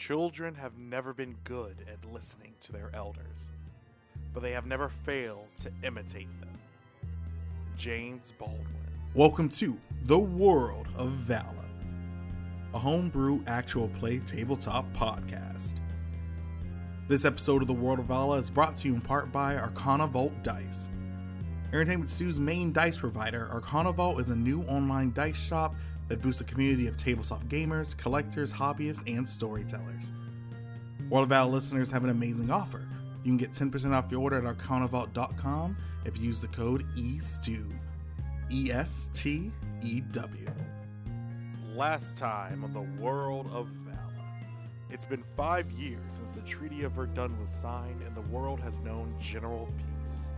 [0.00, 3.50] Children have never been good at listening to their elders,
[4.32, 6.58] but they have never failed to imitate them.
[7.76, 8.66] James Baldwin.
[9.12, 11.66] Welcome to The World of Vala,
[12.72, 15.74] a homebrew actual play tabletop podcast.
[17.06, 20.06] This episode of The World of Vala is brought to you in part by Arcana
[20.06, 20.88] Vault Dice.
[21.74, 25.74] Entertainment Stew's main dice provider, Arcana Vault is a new online dice shop
[26.10, 30.10] that boosts a community of tabletop gamers, collectors, hobbyists, and storytellers.
[31.08, 32.86] World of Vala listeners have an amazing offer.
[33.22, 37.64] You can get 10% off your order at arcanavault.com if you use the code ESTEW.
[38.50, 40.50] E S T E W.
[41.76, 44.00] Last time on the World of Vala.
[44.90, 48.76] It's been five years since the Treaty of Verdun was signed and the world has
[48.80, 49.72] known general
[50.02, 50.32] peace.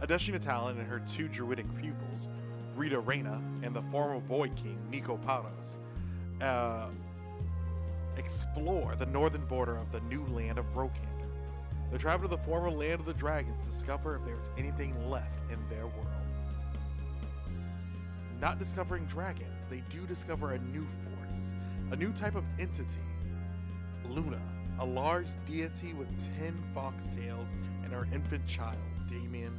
[0.00, 2.28] Adeshina Talon and her two druidic pupils,
[2.78, 5.76] Rita Reyna and the former boy king Nico Paros,
[6.40, 6.86] uh,
[8.16, 11.26] explore the northern border of the new land of Rokander.
[11.90, 15.40] They travel to the former land of the dragons to discover if there's anything left
[15.50, 16.06] in their world.
[18.40, 21.52] Not discovering dragons, they do discover a new force,
[21.90, 23.00] a new type of entity.
[24.08, 24.40] Luna,
[24.78, 27.48] a large deity with ten foxtails
[27.82, 29.58] and her infant child, Damien.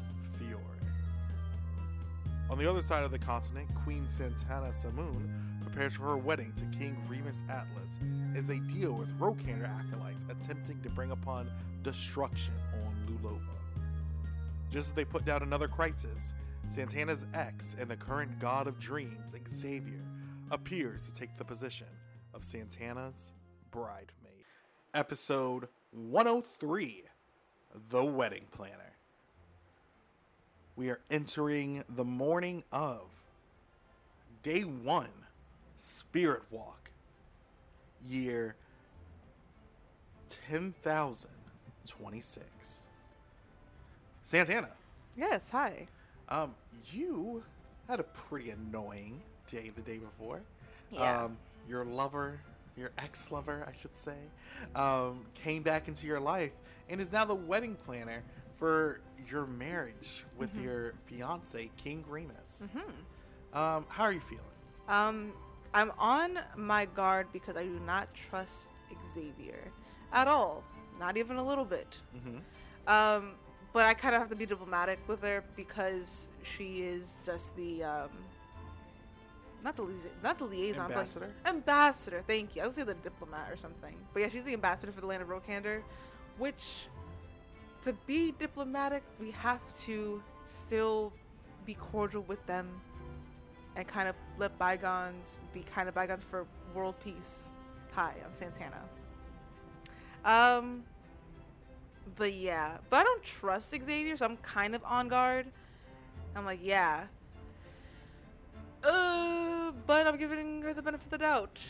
[2.50, 6.66] On the other side of the continent, Queen Santana Samoon prepares for her wedding to
[6.78, 8.00] King Remus Atlas
[8.36, 11.52] as they deal with Rokander acolytes attempting to bring upon
[11.84, 12.54] destruction
[12.86, 13.40] on Luloba.
[14.72, 16.34] Just as they put down another crisis,
[16.70, 20.04] Santana's ex and the current god of dreams, Xavier,
[20.50, 21.88] appears to take the position
[22.34, 23.34] of Santana's
[23.70, 24.46] bridesmaid.
[24.96, 27.04] Episode 103
[27.90, 28.89] The Wedding Planner.
[30.80, 33.02] We are entering the morning of
[34.44, 35.10] day one,
[35.78, 36.92] Spirit Walk,
[38.08, 38.56] year
[40.48, 42.84] 10,026.
[44.24, 44.70] Santana,
[45.18, 45.88] Yes, hi.
[46.30, 46.56] um,
[46.94, 47.44] you
[47.90, 49.20] had a pretty annoying
[49.52, 50.40] day the day before.
[50.94, 51.26] Yeah.
[51.26, 51.36] Um,
[51.68, 52.40] your lover,
[52.78, 54.16] your ex lover, I should say,
[54.76, 56.54] um, came back into your life
[56.88, 58.24] and is now the wedding planner
[58.60, 59.00] for
[59.30, 60.64] your marriage with Mm-hmm.
[60.66, 62.64] your fiance, King Remus.
[63.54, 64.44] Um, how are you feeling?
[64.88, 65.32] Um,
[65.74, 68.70] I'm on my guard because I do not trust
[69.14, 69.72] Xavier
[70.14, 70.64] at all.
[71.00, 72.00] Not even a little bit.
[72.16, 72.38] Mm-hmm.
[72.88, 73.32] Um,
[73.72, 77.84] but I kind of have to be diplomatic with her because she is just the
[77.84, 78.10] um,
[79.64, 81.32] not the liaison, not the liaison, but, Ambassador?
[81.46, 82.24] ambassador.
[82.26, 82.64] Thank you.
[82.64, 83.96] I was say the diplomat or something.
[84.14, 85.82] But yeah, she's the ambassador for the land of Rokander,
[86.38, 86.88] which
[87.84, 91.14] to be diplomatic, we have to still
[91.66, 92.68] be cordial with them
[93.76, 97.52] and kind of let bygones be kind of bygones for world peace.
[97.94, 98.82] Hi, I'm Santana.
[100.26, 100.84] Um,
[102.16, 105.48] but yeah, but I don't trust Xavier, so I'm kind of on guard.
[106.36, 107.06] I'm like, yeah.
[108.84, 111.62] Uh, but I'm giving her the benefit of the doubt,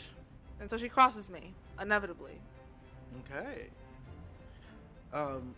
[0.60, 2.40] and so she crosses me inevitably.
[3.20, 3.68] Okay.
[5.12, 5.54] Um,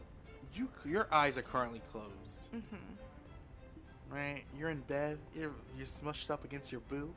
[0.55, 4.15] you your eyes are currently closed, Mm-hmm.
[4.15, 4.43] right?
[4.59, 5.19] You're in bed.
[5.35, 7.13] You're you're smushed up against your boo.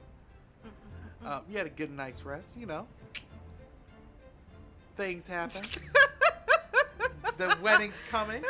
[1.26, 2.88] Um, you had a good night's rest, you know.
[4.98, 5.64] Things happen.
[7.38, 8.44] the wedding's coming.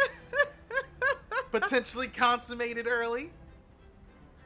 [1.52, 3.31] Potentially consummated early.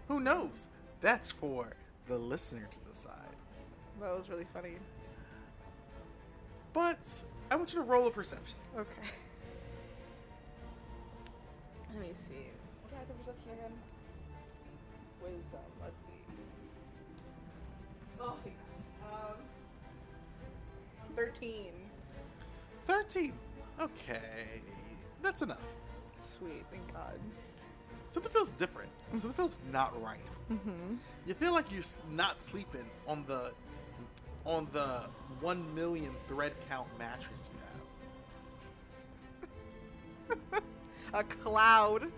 [0.07, 0.67] Who knows?
[1.01, 1.73] That's for
[2.07, 3.13] the listener to decide.
[3.99, 4.73] That was really funny.
[6.73, 6.99] But
[7.51, 8.55] I want you to roll a perception.
[8.77, 9.07] Okay.
[11.93, 12.33] Let me see.
[12.81, 13.73] What did I have for perception again?
[15.23, 15.69] Wisdom.
[15.81, 16.33] Let's see.
[18.21, 18.55] Oh, thank
[19.01, 19.31] God.
[19.31, 19.37] Um,
[21.15, 21.71] thirteen.
[22.87, 23.33] 13.
[23.79, 24.61] Okay.
[25.21, 25.59] That's enough.
[26.19, 26.65] Sweet.
[26.71, 27.19] Thank God.
[28.13, 28.89] Something feels different.
[29.11, 30.17] Something feels not right.
[30.51, 30.95] Mm-hmm.
[31.27, 33.51] You feel like you're not sleeping on the
[34.45, 35.05] on the
[35.39, 37.59] one million thread count mattress you
[40.53, 40.63] have.
[41.13, 42.11] A cloud.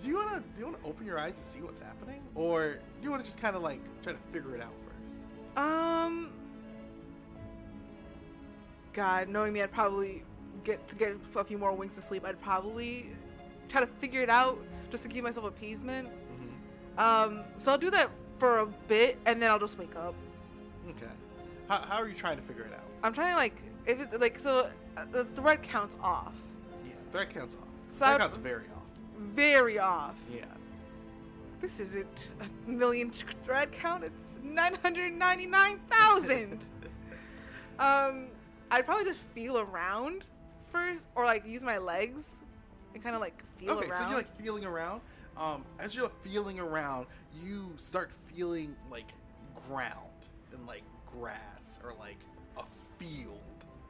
[0.00, 3.02] Do you wanna do you wanna open your eyes to see what's happening, or do
[3.02, 5.24] you wanna just kind of like try to figure it out first?
[5.56, 6.32] Um.
[8.92, 10.22] God, knowing me, I'd probably
[10.62, 12.24] get to get a few more winks of sleep.
[12.24, 13.10] I'd probably
[13.68, 14.58] try to figure it out
[14.90, 16.08] just to give myself appeasement.
[16.08, 16.98] Mm-hmm.
[17.00, 20.14] Um, so I'll do that for a bit, and then I'll just wake up.
[20.90, 21.06] Okay.
[21.68, 22.84] How, how are you trying to figure it out?
[23.02, 23.56] I'm trying to like
[23.86, 26.34] if it's like so uh, the thread counts off,
[26.86, 27.68] Yeah, thread count's off.
[27.94, 28.82] So thread I'd- count's very off.
[29.18, 30.16] very off.
[30.32, 30.44] Yeah.
[31.60, 33.10] This isn't a million
[33.44, 34.02] thread count.
[34.04, 36.64] It's nine hundred ninety nine thousand.
[37.78, 38.28] um,
[38.70, 40.24] I'd probably just feel around
[40.72, 42.26] first, or like use my legs
[42.92, 43.98] and kind of like feel okay, around.
[44.00, 45.00] so you're like feeling around.
[45.36, 47.06] Um, as you're feeling around,
[47.42, 49.08] you start feeling like
[49.68, 49.98] ground
[50.52, 52.18] and like grass or like
[52.58, 52.62] a
[52.98, 53.38] field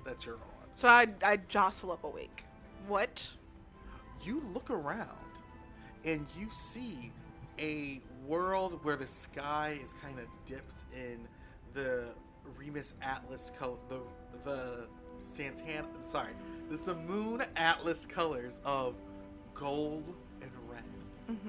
[0.05, 0.69] that you're on.
[0.75, 2.45] so I I jostle up awake.
[2.87, 3.27] What?
[4.25, 5.09] You look around
[6.05, 7.13] and you see
[7.59, 11.29] a world where the sky is kind of dipped in
[11.75, 12.07] the
[12.59, 14.01] Remus Atlas color, the
[14.45, 14.87] the
[15.23, 16.33] Santana, sorry,
[16.71, 18.95] the Samoon Atlas colors of
[19.55, 20.83] gold and red.
[21.31, 21.49] Mm-hmm.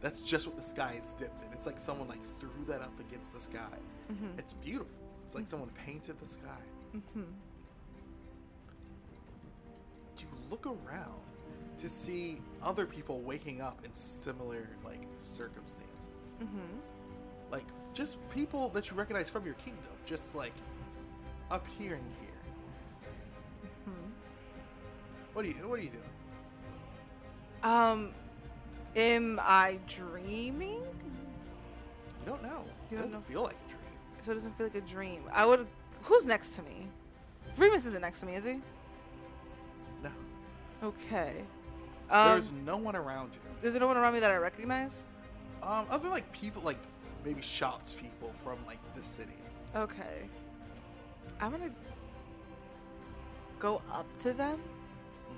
[0.00, 1.48] That's just what the sky is dipped in.
[1.52, 3.78] It's like someone like threw that up against the sky.
[4.12, 4.38] Mm-hmm.
[4.38, 4.98] It's beautiful.
[5.24, 6.62] It's like someone painted the sky.
[6.94, 7.22] Mm-hmm.
[10.18, 11.20] You look around
[11.78, 16.36] to see other people waking up in similar like circumstances.
[16.42, 16.78] Mm-hmm.
[17.50, 20.54] Like just people that you recognize from your kingdom, just like
[21.50, 22.30] up here and here.
[23.88, 24.10] Mm-hmm.
[25.32, 26.02] What are you what are you doing?
[27.62, 28.10] Um,
[28.94, 30.82] am I dreaming?
[32.20, 32.62] You don't know.
[32.90, 33.26] You it don't doesn't know.
[33.26, 34.24] feel like a dream.
[34.24, 35.22] So it doesn't feel like a dream.
[35.32, 35.66] I would.
[36.02, 36.88] Who's next to me?
[37.56, 38.60] Remus isn't next to me, is he?
[40.02, 40.10] No.
[40.82, 41.44] Okay.
[42.10, 43.40] Um, There's no one around you.
[43.66, 45.06] is there no one around me that I recognize?
[45.62, 46.78] Um, other than like people like
[47.24, 49.32] maybe shops people from like the city.
[49.74, 50.28] Okay.
[51.40, 51.70] I'm gonna
[53.58, 54.60] go up to them.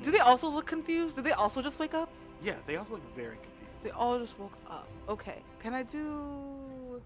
[0.02, 1.16] Do they also look confused?
[1.16, 2.10] Did they also just wake up?
[2.42, 3.82] Yeah, they also look very confused.
[3.82, 4.88] They all just woke up.
[5.08, 5.42] Okay.
[5.60, 7.00] Can I do?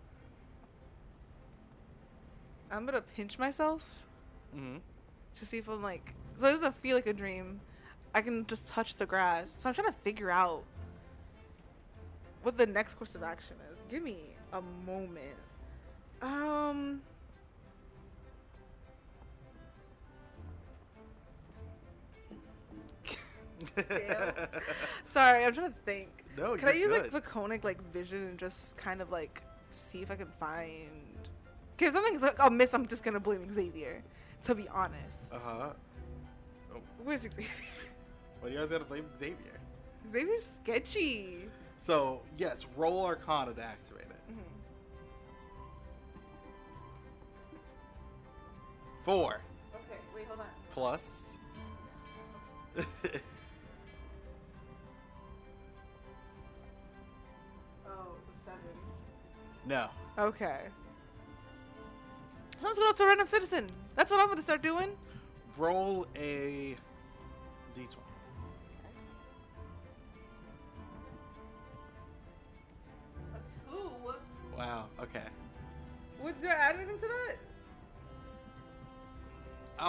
[2.70, 4.04] I'm gonna pinch myself
[4.54, 4.78] hmm
[5.38, 6.14] to see if I'm like.
[6.38, 7.60] So it doesn't feel like a dream.
[8.14, 9.56] I can just touch the grass.
[9.58, 10.64] So I'm trying to figure out
[12.42, 13.78] what the next course of action is.
[13.90, 14.18] Give me
[14.52, 15.36] a moment.
[16.22, 17.02] Um.
[23.76, 24.32] Damn.
[25.12, 26.08] Sorry, I'm trying to think.
[26.36, 27.10] No, Can I use like good.
[27.10, 30.88] Draconic like vision and just kind of like see if I can find?
[31.78, 32.72] Cause something's like I'll miss.
[32.74, 34.02] I'm just gonna blame Xavier.
[34.44, 35.70] To be honest, Uh huh.
[37.04, 37.46] where's Xavier?
[38.40, 39.60] What do you guys got to blame Xavier?
[40.12, 41.48] Xavier's sketchy.
[41.78, 44.32] So yes, roll Arcana to activate it.
[44.32, 44.36] Mhm.
[49.04, 49.40] Four
[49.74, 50.46] Okay, wait, hold on.
[50.72, 51.38] plus.
[57.86, 58.60] Oh, it's a seven.
[59.66, 59.88] no.
[60.18, 60.60] Okay.
[62.58, 63.70] So I'm just going up to a random citizen.
[63.96, 64.96] That's what I'm gonna start doing.
[65.56, 66.76] Roll a
[67.74, 67.96] d20.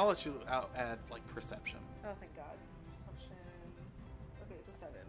[0.01, 1.77] I'll let you out add like perception.
[2.03, 2.45] Oh, thank God.
[3.05, 3.35] Perception.
[4.41, 5.01] Okay, it's a seven.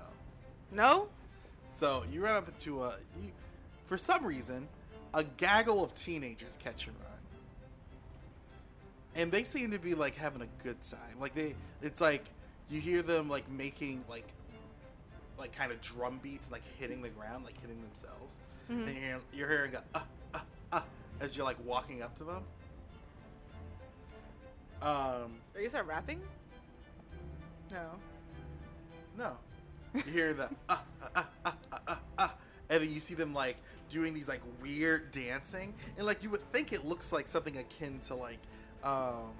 [0.00, 0.02] Oh.
[0.72, 1.06] No.
[1.68, 2.96] So you run up into a.
[3.22, 3.30] You,
[3.84, 4.66] for some reason,
[5.14, 7.20] a gaggle of teenagers catch your eye,
[9.14, 11.20] and they seem to be like having a good time.
[11.20, 12.24] Like they, it's like
[12.68, 14.26] you hear them like making like,
[15.38, 18.88] like kind of drum beats, like hitting the ground, like hitting themselves, Mhm.
[18.88, 20.84] and you're hearing, you're hearing a ah ah ah
[21.20, 22.42] as you're like walking up to them.
[24.82, 26.20] Um, Are you start rapping?
[27.70, 27.90] No.
[29.16, 29.32] No.
[29.94, 32.34] You hear the ah, ah, ah, ah, ah, ah, ah,
[32.68, 33.56] and then you see them like
[33.88, 38.00] doing these like weird dancing, and like you would think it looks like something akin
[38.06, 38.38] to like
[38.84, 39.32] um,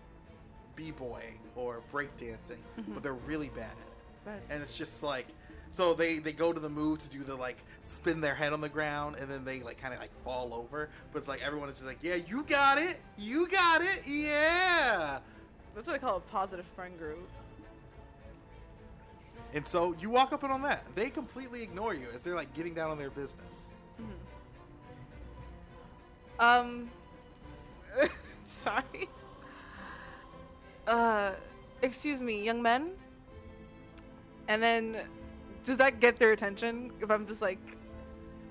[0.75, 2.58] b-boying or breakdancing,
[2.88, 4.25] but they're really bad at it.
[4.25, 5.26] That's And it's just like
[5.70, 8.61] so they they go to the move to do the like spin their head on
[8.61, 11.68] the ground and then they like kind of like fall over, but it's like everyone
[11.68, 14.65] is just like, yeah, you got it, you got it, yeah.
[15.76, 17.28] That's what I call a positive friend group.
[19.52, 20.85] And so you walk up and on that.
[20.95, 23.71] They completely ignore you as they're like getting down on their business.
[26.38, 26.90] Um.
[28.47, 29.09] sorry.
[30.87, 31.33] Uh,
[31.83, 32.92] excuse me, young men.
[34.49, 34.99] And then,
[35.64, 37.59] does that get their attention if I'm just like,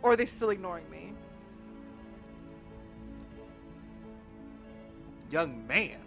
[0.01, 1.13] or are they still ignoring me?
[5.31, 6.04] Young man.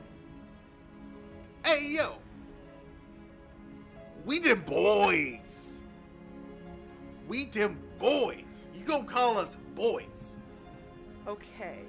[1.69, 2.15] Hey yo.
[4.25, 5.83] We them boys.
[7.29, 8.69] We them boys.
[8.75, 10.39] You gonna call us boys.
[11.27, 11.81] Okay.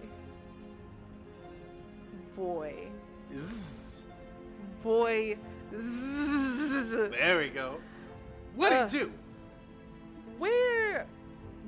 [2.36, 2.74] Boy.
[3.34, 4.04] Zzz.
[4.84, 5.38] Boy.
[5.74, 6.92] Zzz.
[7.12, 7.80] There we go.
[8.56, 8.84] What Uh.
[8.84, 9.14] it do?
[10.40, 11.08] Where?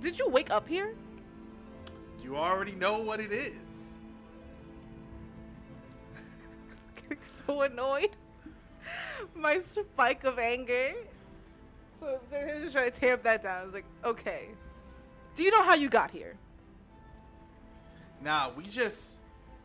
[0.02, 0.96] Did you wake up here?
[2.22, 3.71] You already know what it is.
[7.48, 8.12] so annoyed.
[9.36, 10.94] My spike of anger.
[12.00, 13.62] So they're just trying to tamp that down.
[13.62, 14.50] I was like, okay.
[15.36, 16.36] Do you know how you got here?
[18.24, 19.18] Nah, we just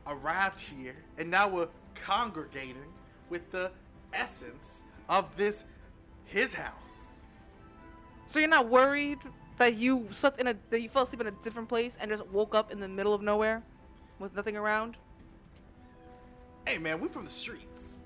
[0.07, 2.93] arrived here and now we're congregating
[3.29, 3.73] with the
[4.13, 5.65] essence of this
[6.25, 7.23] his house.
[8.27, 9.19] So you're not worried
[9.59, 12.27] that you slept in a that you fell asleep in a different place and just
[12.29, 13.63] woke up in the middle of nowhere
[14.19, 14.97] with nothing around?
[16.67, 18.01] Hey man, we're from the streets.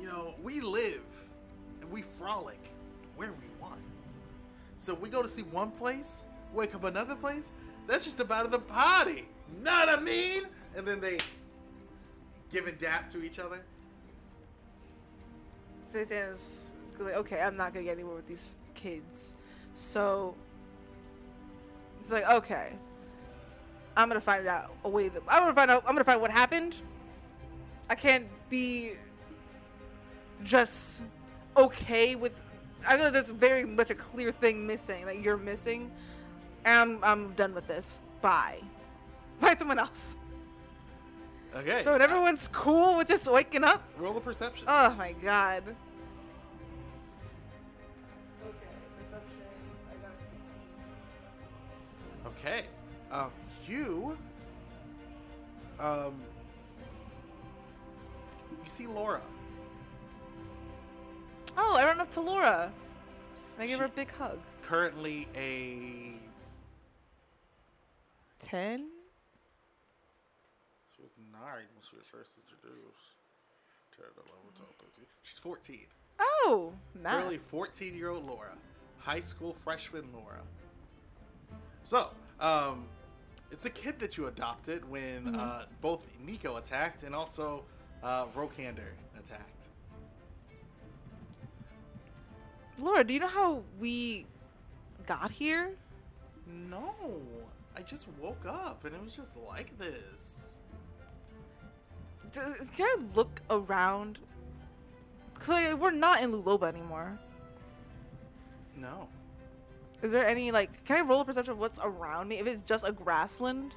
[0.00, 1.04] You know, we live
[1.80, 2.58] and we frolic
[3.14, 3.80] where we want.
[4.76, 7.48] So we go to see one place, wake up another place,
[7.86, 9.28] that's just about the party.
[9.62, 10.42] Know what I mean?
[10.76, 11.18] And then they
[12.52, 13.60] give and dap to each other.
[15.92, 19.36] So then it's like, okay, I'm not gonna get anywhere with these kids.
[19.76, 20.34] So
[22.00, 22.72] it's like, okay,
[24.00, 25.84] I'm gonna find out a way that I'm gonna find out.
[25.86, 26.74] I'm gonna find what happened.
[27.90, 28.92] I can't be
[30.42, 31.04] just
[31.56, 32.40] okay with.
[32.88, 35.90] I feel like there's very much a clear thing missing that you're missing,
[36.64, 38.00] and I'm I'm done with this.
[38.22, 38.60] Bye.
[39.38, 40.16] Find someone else.
[41.54, 41.82] Okay.
[41.84, 44.66] So when everyone's cool with just waking up, Roll the perception.
[44.68, 45.64] Oh my god.
[48.46, 49.42] Okay, perception.
[49.90, 50.18] I got a
[52.32, 52.60] 16.
[52.60, 52.66] Okay.
[53.10, 53.30] Um,
[53.70, 54.16] you.
[55.78, 56.14] Um.
[58.50, 59.20] You see Laura.
[61.56, 62.72] Oh, I run up to Laura.
[63.56, 64.38] And I give her a big hug.
[64.62, 66.14] Currently a.
[68.40, 68.88] 10?
[70.96, 72.76] She was nine when she was first introduced.
[73.96, 75.04] 10, 11, 12, 13.
[75.22, 75.80] She's 14.
[76.18, 76.72] Oh,
[77.02, 77.12] nice.
[77.14, 78.52] Currently 14 year old Laura.
[78.98, 80.40] High school freshman Laura.
[81.84, 82.10] So,
[82.40, 82.86] um,
[83.50, 87.64] it's a kid that you adopted when uh, both Nico attacked and also
[88.02, 89.68] uh, Rokander attacked.
[92.78, 94.26] Laura, do you know how we
[95.06, 95.72] got here?
[96.70, 96.94] No,
[97.76, 100.54] I just woke up and it was just like this.
[102.32, 102.40] D-
[102.76, 104.18] Can I look around?
[105.48, 107.18] we're not in Luloba anymore.
[108.76, 109.08] No.
[110.02, 112.38] Is there any, like, can I roll a perception of what's around me?
[112.38, 113.74] If it's just a grassland?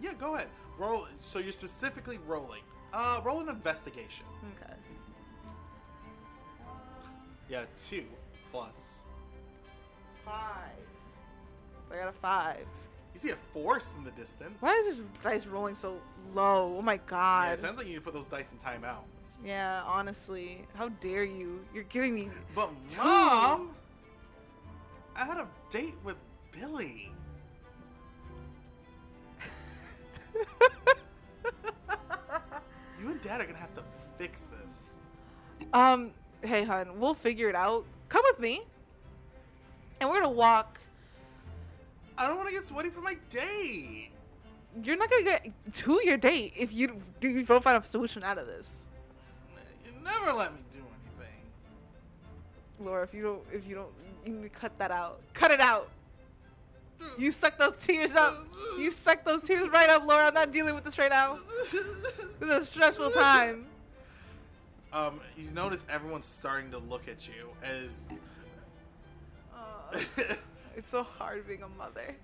[0.00, 0.48] Yeah, go ahead.
[0.78, 1.06] Roll.
[1.20, 2.62] So you're specifically rolling.
[2.92, 4.24] Uh, roll an investigation.
[4.62, 4.74] Okay.
[7.48, 8.04] Yeah, two
[8.50, 9.00] plus.
[10.24, 10.32] Five.
[11.92, 12.66] I got a five.
[13.12, 14.56] You see a force in the distance.
[14.60, 15.98] Why is this dice rolling so
[16.34, 16.74] low?
[16.78, 17.52] Oh my Yeah, god.
[17.58, 19.02] it sounds like you need to put those dice in timeout.
[19.44, 20.66] Yeah, honestly.
[20.74, 21.64] How dare you?
[21.72, 22.30] You're giving me.
[22.54, 23.70] But mom,
[25.16, 26.16] I had a date with
[26.52, 27.12] Billy.
[33.00, 33.84] you and Dad are gonna have to
[34.18, 34.94] fix this.
[35.72, 36.10] Um,
[36.42, 37.84] hey, hun, we'll figure it out.
[38.08, 38.62] Come with me.
[40.00, 40.80] And we're gonna walk.
[42.18, 44.10] I don't want to get sweaty for my date.
[44.82, 48.24] You're not gonna get to your date if you, if you don't find a solution
[48.24, 48.88] out of this.
[49.84, 51.40] You never let me do anything.
[52.80, 53.90] Laura, if you don't, if you don't,
[54.24, 55.20] you need to cut that out.
[55.32, 55.90] Cut it out.
[57.18, 58.34] You suck those tears up.
[58.78, 60.26] You suck those tears right up, Laura.
[60.26, 61.36] I'm not dealing with this right now.
[61.70, 61.74] This
[62.40, 63.66] is a stressful time.
[64.92, 68.08] Um, you notice everyone's starting to look at you as.
[69.54, 69.98] Uh,
[70.76, 72.14] it's so hard being a mother.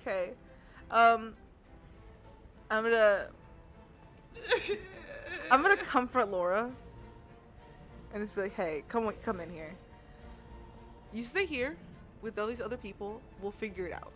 [0.00, 0.30] Okay.
[0.90, 1.34] Um
[2.70, 3.26] I'm gonna
[5.50, 6.70] I'm gonna comfort Laura
[8.12, 9.74] and just be like, hey, come come in here.
[11.12, 11.76] You stay here
[12.22, 14.12] with all these other people, we'll figure it out.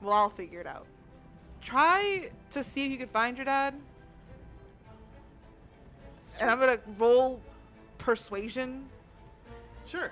[0.00, 0.86] We'll all figure it out.
[1.60, 3.74] Try to see if you can find your dad.
[6.40, 7.40] And I'm gonna roll
[7.98, 8.88] persuasion.
[9.86, 10.10] Sure.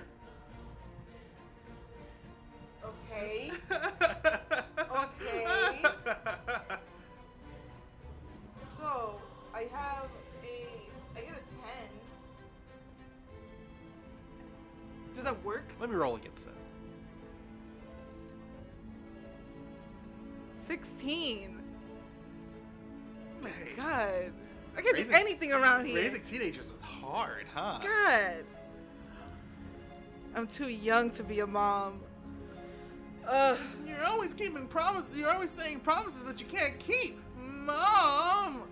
[2.83, 3.51] Okay.
[4.91, 5.45] Okay.
[8.77, 9.15] So
[9.53, 10.10] I have
[15.21, 15.65] Does that work?
[15.79, 16.53] Let me roll against it.
[20.65, 21.59] Sixteen.
[23.43, 23.75] Oh my Dang.
[23.75, 24.33] God.
[24.75, 25.95] I can't Raising- do anything around here.
[25.95, 27.79] Raising teenagers is hard, huh?
[27.83, 28.45] God.
[30.33, 31.99] I'm too young to be a mom.
[33.27, 33.59] Ugh.
[33.85, 35.15] You're always keeping promises.
[35.15, 38.63] You're always saying promises that you can't keep, Mom.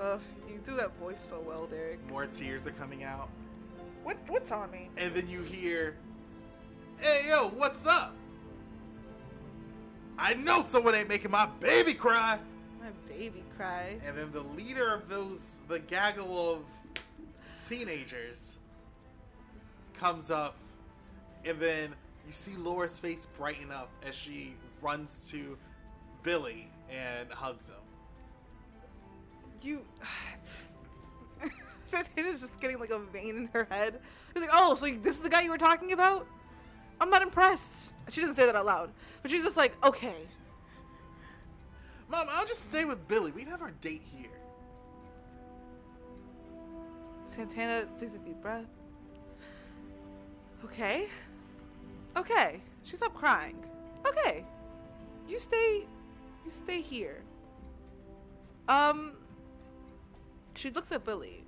[0.00, 0.20] Ugh.
[0.48, 1.98] You do that voice so well, Derrick.
[2.10, 3.28] More tears are coming out,
[4.06, 4.88] What what's on me?
[4.96, 5.96] and then you hear,
[6.98, 8.14] "Hey, yo, what's up?"
[10.16, 12.38] I know someone ain't making my baby cry.
[12.80, 13.98] My baby cry.
[14.06, 17.02] And then the leader of those, the gaggle of
[17.68, 18.58] teenagers,
[19.94, 20.54] comes up,
[21.44, 21.92] and then
[22.28, 25.58] you see Laura's face brighten up as she runs to
[26.22, 27.74] Billy and hugs him.
[29.62, 29.84] You.
[31.90, 34.00] Santana's just getting like a vein in her head.
[34.32, 36.26] She's like, oh, so this is the guy you were talking about?
[37.00, 37.92] I'm not impressed.
[38.10, 38.90] She doesn't say that out loud,
[39.22, 40.26] but she's just like, okay.
[42.08, 43.32] Mom, I'll just stay with Billy.
[43.32, 44.30] We'd have our date here.
[47.26, 48.66] Santana takes a deep breath.
[50.64, 51.08] Okay.
[52.16, 52.60] Okay.
[52.84, 53.56] She stopped crying.
[54.06, 54.44] Okay.
[55.28, 55.86] You stay
[56.44, 57.22] you stay here.
[58.68, 59.12] Um
[60.54, 61.45] she looks at Billy.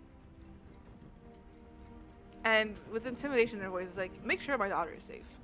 [2.49, 5.39] And with intimidation in her voice is like, make sure my daughter is safe.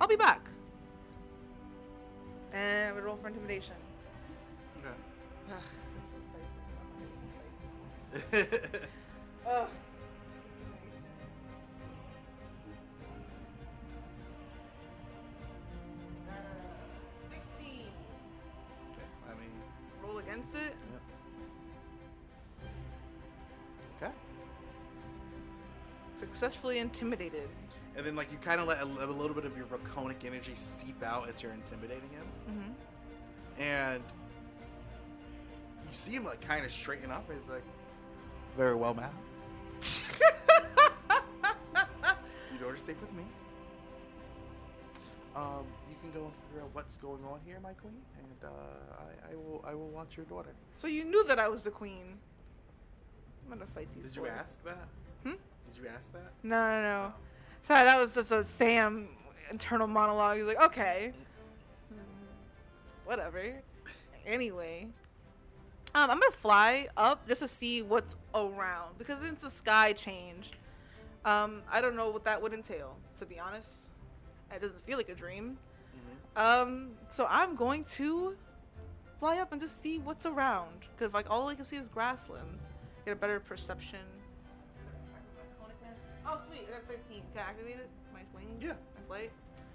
[0.00, 0.46] I'll be back.
[2.52, 3.74] And we roll for intimidation.
[4.78, 4.94] Okay.
[5.50, 5.62] Ugh,
[5.94, 8.38] this dice is not my
[8.70, 8.86] dice.
[9.48, 9.52] Ugh.
[9.52, 9.66] Uh,
[17.30, 17.86] 16.
[19.26, 19.50] I mean,
[20.04, 20.74] Roll against it.
[26.36, 27.48] Successfully intimidated.
[27.96, 30.52] And then, like, you kind of let a, a little bit of your Draconic energy
[30.54, 32.26] seep out as you're intimidating him.
[32.50, 33.62] Mm-hmm.
[33.62, 34.02] And
[35.80, 37.24] you see him, like, kind of straighten up.
[37.32, 37.62] He's like,
[38.54, 39.16] Very well, madam.
[42.52, 43.24] Your daughter's safe with me.
[45.34, 48.48] Um, you can go and figure out what's going on here, my queen, and uh,
[48.98, 50.54] I, I will I will watch your daughter.
[50.76, 52.18] So you knew that I was the queen.
[53.44, 54.04] I'm gonna fight these.
[54.04, 54.88] Did you ask that?
[55.24, 55.36] Hmm?
[55.72, 56.32] Did you ask that?
[56.42, 57.14] No, no, no.
[57.62, 59.08] Sorry, that was just a Sam
[59.50, 60.36] internal monologue.
[60.38, 61.12] He's like, okay,
[63.04, 63.42] whatever.
[64.26, 64.88] Anyway,
[65.94, 70.56] um, I'm gonna fly up just to see what's around because since the sky changed,
[71.24, 72.96] um, I don't know what that would entail.
[73.20, 73.88] To be honest,
[74.54, 75.58] it doesn't feel like a dream.
[76.36, 78.36] Um, so I'm going to
[79.18, 82.70] fly up and just see what's around because like all I can see is grasslands.
[83.04, 84.00] Get a better perception.
[86.26, 87.22] Oh sweet, I got 13.
[87.32, 87.88] Can I activate it?
[88.12, 88.62] My wings?
[88.62, 88.72] Yeah.
[88.94, 89.30] My flight?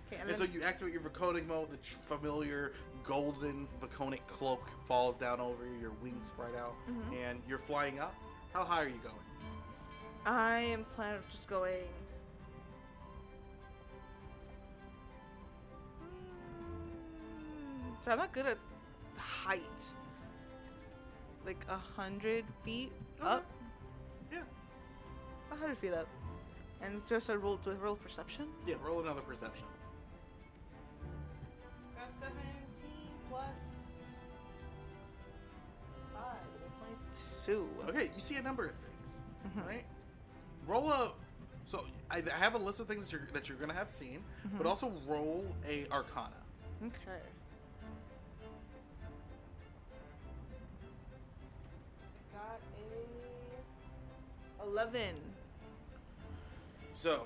[0.07, 4.67] Okay, and, And then, so you activate your Draconic mode, the familiar golden Draconic cloak
[4.85, 7.15] falls down over you, your wings spread out, Mhm.
[7.15, 8.13] and you're flying up.
[8.53, 9.15] How high are you going?
[10.25, 11.87] I am planning on just going.
[17.39, 18.57] Mm, So I'm not good at
[19.17, 19.61] height.
[21.45, 23.43] Like a hundred feet up,
[24.31, 24.43] Yeah.
[25.51, 26.07] a hundred feet up,
[26.83, 28.45] and just a roll to roll perception.
[28.65, 29.65] Yeah, roll another perception.
[31.95, 33.45] Got seventeen plus
[36.13, 36.47] five,
[36.79, 37.67] twenty-two.
[37.89, 39.19] Okay, you see a number of things,
[39.55, 39.67] Mhm.
[39.67, 39.85] right?
[40.67, 41.13] Roll a.
[41.65, 44.23] So I I have a list of things that you're, that you're gonna have seen,
[44.57, 46.33] but also roll a Arcana.
[46.83, 47.21] Okay.
[52.33, 52.59] Got
[54.59, 55.15] a eleven.
[57.01, 57.23] So,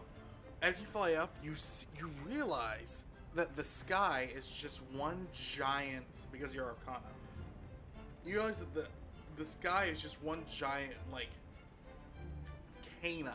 [0.61, 1.51] as you fly up, you
[1.99, 3.03] you realize
[3.35, 7.11] that the sky is just one giant because you're Arcana.
[8.25, 8.87] You realize that the
[9.35, 11.27] the sky is just one giant like
[13.01, 13.33] canine,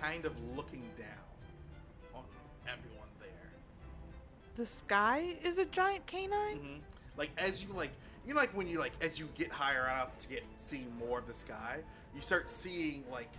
[0.00, 2.22] kind of looking down on
[2.68, 3.50] everyone there.
[4.54, 6.58] The sky is a giant canine.
[6.58, 6.78] hmm
[7.18, 7.90] Like as you like,
[8.24, 11.18] you know, like when you like as you get higher up to get see more
[11.18, 11.78] of the sky,
[12.14, 13.32] you start seeing like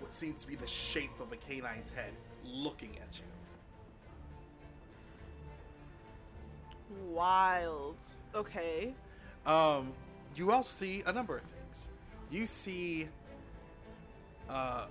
[0.00, 2.12] what seems to be the shape of a canine's head
[2.44, 3.24] looking at you.
[7.10, 7.96] Wild.
[8.34, 8.94] Okay.
[9.46, 9.92] Um,
[10.34, 11.88] you also see a number of things.
[12.30, 13.08] You see,
[14.48, 14.86] uh,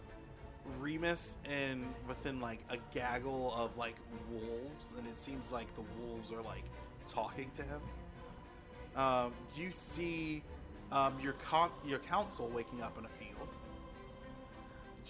[0.79, 3.95] Remus and within like a gaggle of like
[4.31, 6.63] wolves, and it seems like the wolves are like
[7.07, 7.81] talking to him.
[8.95, 10.43] Um, you see,
[10.91, 13.09] um, your con- your council waking up in a.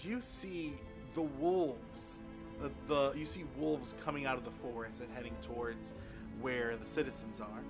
[0.02, 0.74] You see
[1.14, 2.20] the wolves.
[2.60, 5.94] The, the you see wolves coming out of the forest and heading towards
[6.40, 7.62] where the citizens are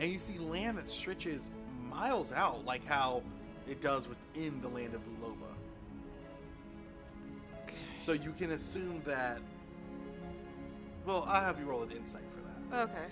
[0.00, 1.50] and you see land that stretches
[1.90, 3.22] miles out, like how
[3.68, 5.52] it does within the land of Luloba.
[7.64, 7.76] Okay.
[8.00, 9.38] So you can assume that.
[11.04, 12.88] Well, I'll have you roll an insight for that.
[12.88, 13.06] Okay.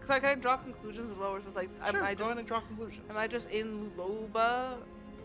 [0.00, 1.30] Cause like I draw conclusions as well.
[1.30, 3.04] Where it's just like, am sure, I go just ahead and draw conclusions.
[3.10, 4.78] am I just in Loba,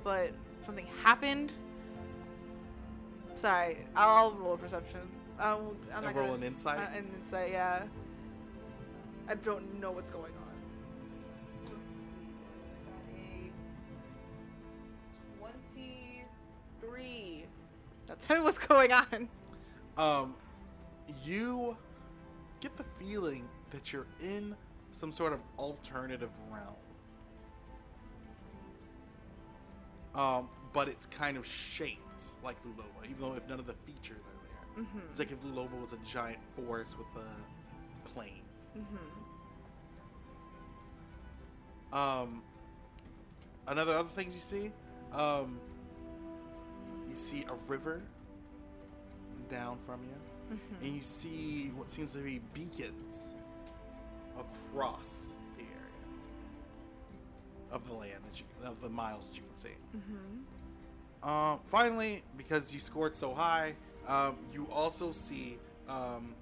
[0.04, 0.34] but
[0.66, 1.54] something happened?
[3.38, 5.02] Sorry, I'll roll a perception.
[5.40, 6.80] I'll, I'm and not roll gonna, an insight.
[6.80, 7.84] Uh, an insight, yeah.
[9.30, 10.56] I don't know what's going on.
[15.38, 17.46] Twenty-three.
[18.10, 19.30] Now tell me what's going on.
[19.98, 20.34] Um,
[21.24, 21.78] you
[22.60, 24.56] get the feeling that you're in
[24.94, 26.74] some sort of alternative realm.
[30.16, 32.02] Um, but it's kind of shaped
[32.44, 34.84] like Luloba, even though if none of the features are there.
[34.84, 35.00] Mm-hmm.
[35.12, 38.44] It's like if Luloba was a giant forest with a plane.
[38.78, 39.08] Mm-hmm.
[41.98, 42.42] Um,
[43.68, 44.72] another other things you see,
[45.14, 45.60] um,
[47.10, 48.02] you see a river
[49.50, 50.16] down from you,
[50.48, 50.86] Mm-hmm.
[50.86, 53.34] and you see what seems to be beacons
[54.40, 56.08] across the area
[57.70, 59.76] of the land that you, of the miles that you can see.
[59.98, 60.44] Mm-hmm.
[61.24, 63.74] Um, finally, because you scored so high,
[64.08, 65.58] um, you also see
[65.90, 66.34] um,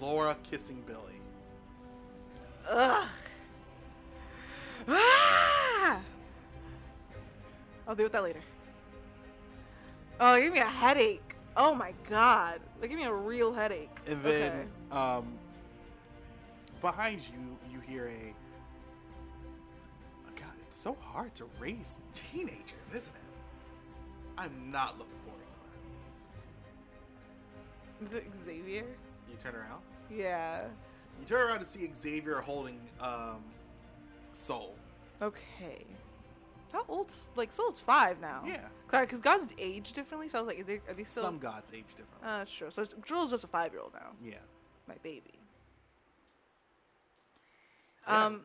[0.00, 1.20] Laura kissing Billy.
[2.68, 3.08] Ugh.
[4.88, 6.00] Ah!
[7.86, 8.40] I'll deal with that later.
[10.20, 11.34] Oh, give me a headache.
[11.56, 12.60] Oh my god.
[12.80, 13.98] Like, give me a real headache.
[14.06, 14.96] And then Okay.
[15.00, 15.26] um,
[16.80, 17.57] behind you,
[20.78, 23.22] so hard to raise teenagers, isn't it?
[24.38, 25.54] I'm not looking forward to
[28.06, 28.06] that.
[28.06, 28.84] Is it Xavier?
[29.28, 29.82] You turn around.
[30.08, 30.62] Yeah.
[31.20, 33.42] You turn around to see Xavier holding um,
[34.32, 34.76] Soul.
[35.20, 35.84] Okay.
[36.72, 38.44] How old's like Soul's five now?
[38.46, 38.66] Yeah.
[38.90, 40.28] Sorry, because gods age differently.
[40.28, 41.24] So I was like, are they, are they still?
[41.24, 42.22] Some gods age differently.
[42.22, 42.70] Uh, that's true.
[42.70, 44.10] So Soul's just a five year old now.
[44.24, 44.34] yeah.
[44.86, 45.32] My baby.
[48.06, 48.26] Yeah.
[48.26, 48.42] Um.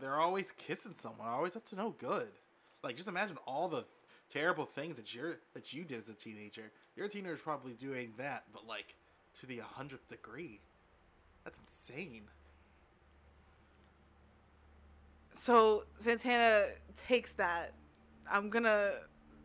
[0.00, 1.28] They're always kissing someone.
[1.28, 2.28] Always up to no good.
[2.82, 3.84] Like just imagine all the
[4.28, 6.70] terrible things that you're that you did as a teenager.
[6.96, 8.94] Your teenager's probably doing that, but like
[9.40, 10.60] to the hundredth degree.
[11.44, 12.24] That's insane.
[15.38, 16.66] So Santana
[16.96, 17.72] takes that.
[18.30, 18.92] I'm gonna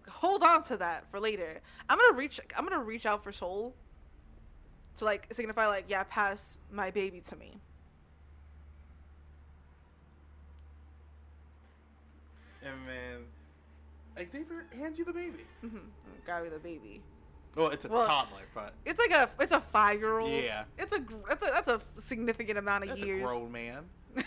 [0.10, 1.62] hold on to that for later.
[1.90, 2.40] I'm gonna reach.
[2.58, 3.76] I'm gonna reach out for Soul.
[4.98, 7.60] To like signify like yeah, pass my baby to me.
[12.64, 15.40] And then Xavier hands you the baby.
[15.66, 15.78] Mm-hmm.
[16.26, 17.02] Grab me the baby.
[17.56, 19.30] Well, it's a Well, toddler, but It's like a.
[19.42, 20.32] It's a five year old.
[20.32, 20.64] Yeah.
[20.78, 21.00] It's a.
[21.28, 21.50] That's a.
[21.52, 23.22] That's a significant amount of that's years.
[23.22, 23.84] a grown man.
[24.16, 24.24] To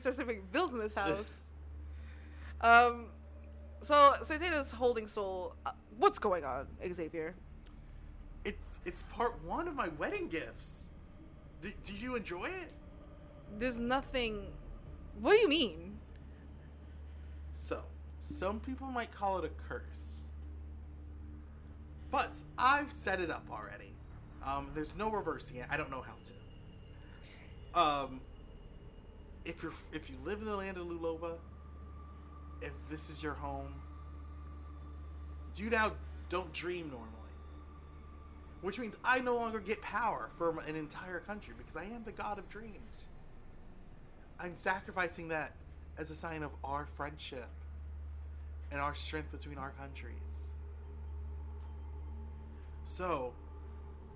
[0.00, 1.32] start paying bills in this house.
[2.60, 3.06] um,
[3.82, 5.54] so Santana's holding Soul.
[5.66, 7.34] Uh, what's going on, Xavier?
[8.44, 10.86] it's it's part one of my wedding gifts.
[11.60, 12.72] Did, did you enjoy it?
[13.56, 14.46] There's nothing.
[15.20, 15.91] What do you mean?
[17.54, 17.82] So,
[18.20, 20.20] some people might call it a curse.
[22.10, 23.92] But I've set it up already.
[24.44, 25.66] Um, there's no reversing it.
[25.70, 27.80] I don't know how to.
[27.80, 28.20] Um,
[29.44, 31.34] if you're if you live in the land of Luloba,
[32.60, 33.74] if this is your home,
[35.56, 35.92] you now
[36.28, 37.08] don't dream normally.
[38.60, 42.12] Which means I no longer get power for an entire country because I am the
[42.12, 43.06] god of dreams.
[44.38, 45.52] I'm sacrificing that
[45.98, 47.48] as a sign of our friendship
[48.70, 50.16] and our strength between our countries.
[52.84, 53.32] So,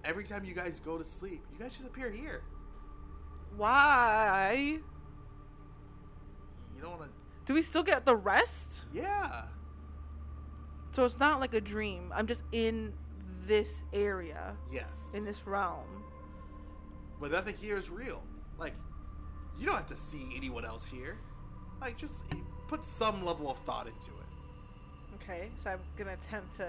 [0.05, 2.43] every time you guys go to sleep, you guys just appear here.
[3.57, 4.79] Why?
[6.75, 7.09] You don't want to.
[7.47, 8.85] Do we still get the rest?
[8.93, 9.45] Yeah.
[10.93, 12.11] So it's not like a dream.
[12.15, 12.93] I'm just in
[13.47, 15.13] this area, Yes.
[15.15, 16.05] in this realm.
[17.21, 18.23] but nothing here is real.
[18.59, 18.75] Like,
[19.59, 21.19] you don't have to see anyone else here.
[21.81, 22.25] Like, just
[22.69, 25.23] put some level of thought into it.
[25.23, 26.69] Okay, so I'm gonna attempt to.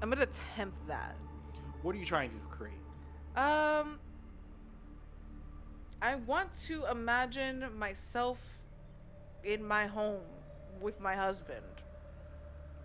[0.00, 1.16] I'm gonna attempt that.
[1.82, 2.74] What are you trying to create?
[3.36, 3.98] Um,
[6.00, 8.38] I want to imagine myself
[9.42, 10.22] in my home
[10.80, 11.64] with my husband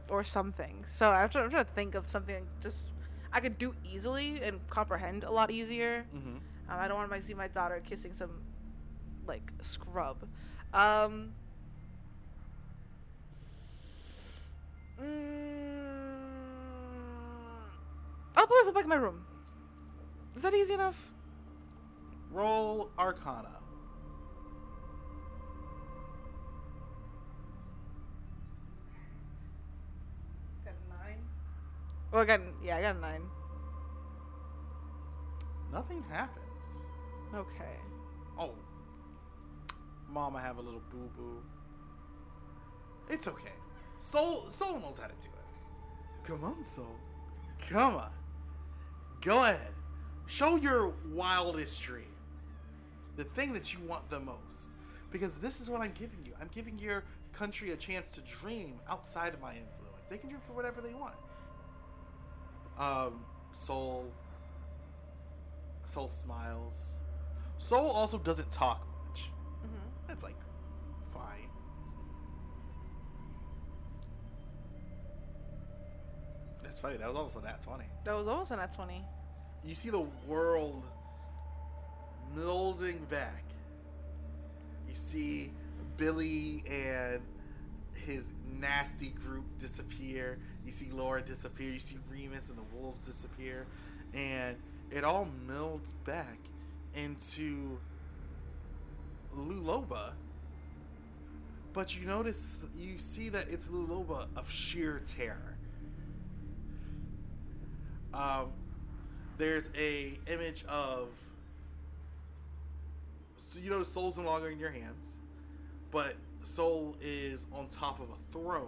[0.10, 0.84] or something.
[0.88, 2.90] So I'm trying, I'm trying to think of something just
[3.32, 6.06] I could do easily and comprehend a lot easier.
[6.16, 6.38] Mm-hmm.
[6.70, 8.42] Um, I don't want to see my daughter kissing some
[9.26, 10.18] like scrub.
[10.74, 11.34] Um,
[15.02, 15.06] mm,
[18.36, 19.26] I'll put myself back in my room.
[20.36, 21.12] Is that easy enough?
[22.32, 23.50] Roll Arcana.
[30.64, 31.18] Got a nine.
[32.12, 33.22] Well, I got yeah, I got a nine.
[35.72, 36.46] Nothing happens.
[37.34, 37.76] Okay.
[38.38, 38.52] Oh.
[40.12, 41.42] Mama have a little boo boo.
[43.10, 43.52] It's okay.
[44.00, 46.28] Soul Soul knows how to do it.
[46.28, 46.96] Come on, Soul.
[47.70, 48.12] Come on.
[49.22, 49.74] Go ahead.
[50.28, 52.06] Show your wildest dream.
[53.16, 54.70] The thing that you want the most.
[55.12, 56.34] Because this is what I'm giving you.
[56.40, 60.08] I'm giving your country a chance to dream outside of my influence.
[60.10, 61.16] They can dream for whatever they want.
[62.78, 64.12] Um, Soul.
[65.86, 67.00] Soul smiles.
[67.58, 68.89] Soul also doesn't talk.
[70.10, 70.36] That's like
[71.14, 71.48] fine.
[76.64, 76.98] That's funny.
[76.98, 77.86] That was almost a nat twenty.
[78.06, 79.04] That was almost an at 20.
[79.64, 80.84] You see the world
[82.36, 83.44] molding back.
[84.88, 85.52] You see
[85.98, 87.22] Billy and
[87.94, 90.40] his nasty group disappear.
[90.66, 91.70] You see Laura disappear.
[91.70, 93.68] You see Remus and the wolves disappear.
[94.16, 94.58] And
[94.90, 96.40] it all melds back
[96.96, 97.78] into
[99.38, 100.12] Luloba.
[101.74, 105.56] But you notice, you see that it's Luloba of sheer terror.
[108.14, 108.48] Um,
[109.38, 111.08] there's a image of
[113.38, 115.20] so you know soul's no longer in your hands
[115.92, 118.68] but soul is on top of a throne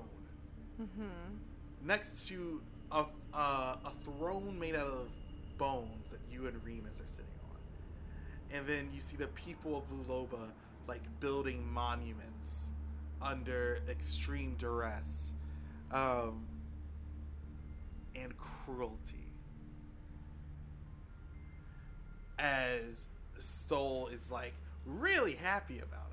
[0.82, 1.88] Mm-hmm.
[1.88, 5.08] next to a, uh, a throne made out of
[5.58, 7.26] bones that you and Remus are sitting
[8.54, 10.50] and then you see the people of Luloba
[10.88, 12.72] like building monuments
[13.22, 15.32] under extreme duress
[15.92, 16.46] um,
[18.16, 19.32] and cruelty
[22.40, 24.54] as Soul is like
[24.86, 26.12] really happy about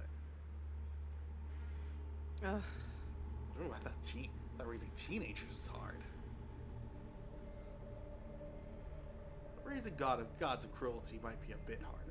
[2.43, 2.47] it.
[2.47, 2.63] Ugh.
[3.61, 5.97] Ooh, I thought teen, I thought raising teenagers was hard.
[9.65, 12.08] Raising god of gods of cruelty might be a bit harder.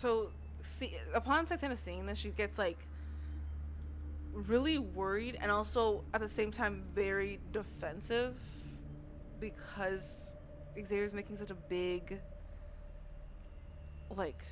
[0.00, 0.30] So,
[0.62, 2.78] see, upon Santana seeing this, she gets like
[4.32, 8.34] really worried and also at the same time very defensive
[9.40, 10.34] because
[10.74, 12.18] Xavier's making such a big,
[14.16, 14.42] like,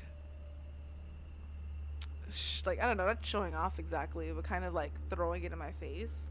[2.30, 5.52] sh- like I don't know, not showing off exactly, but kind of like throwing it
[5.52, 6.28] in my face.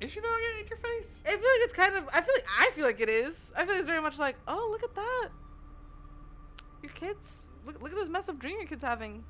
[0.00, 1.22] Is she throwing it in your face?
[1.24, 2.08] I feel like it's kind of.
[2.12, 3.52] I feel like I feel like it is.
[3.54, 5.28] I feel like it's very much like, oh, look at that.
[6.82, 7.48] Your kids.
[7.66, 9.24] Look, look at this mess up dream your kids having.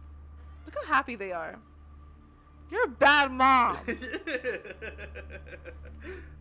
[0.67, 1.59] Look how happy they are.
[2.71, 3.79] You're a bad mom.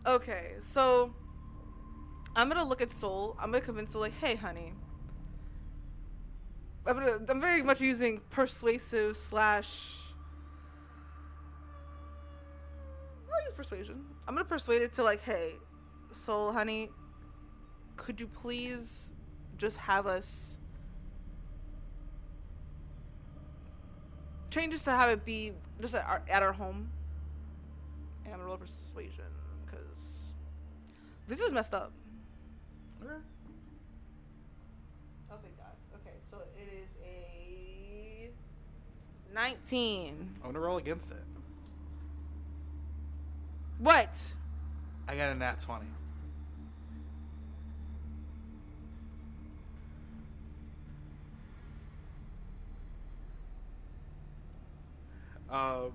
[0.06, 1.14] okay, so
[2.36, 3.36] I'm gonna look at Soul.
[3.40, 4.74] I'm gonna convince Soul, like, hey, honey.
[6.86, 7.18] I'm gonna.
[7.28, 9.94] I'm very much using persuasive slash.
[13.32, 14.04] I'll use persuasion.
[14.26, 15.54] I'm gonna persuade her to like, hey,
[16.12, 16.90] Soul, honey,
[17.96, 19.14] could you please
[19.56, 20.58] just have us
[24.50, 26.90] change this to have it be just at our, at our home?
[28.24, 29.24] And I'm gonna roll persuasion
[29.64, 30.34] because
[31.26, 31.92] this is messed up.
[33.02, 33.12] Okay.
[35.30, 35.66] Oh, thank God.
[35.96, 36.88] Okay, so it is
[39.30, 40.36] a 19.
[40.42, 41.24] I'm gonna roll against it.
[43.78, 44.10] What?
[45.06, 45.86] I got a nat 20.
[55.50, 55.92] Um,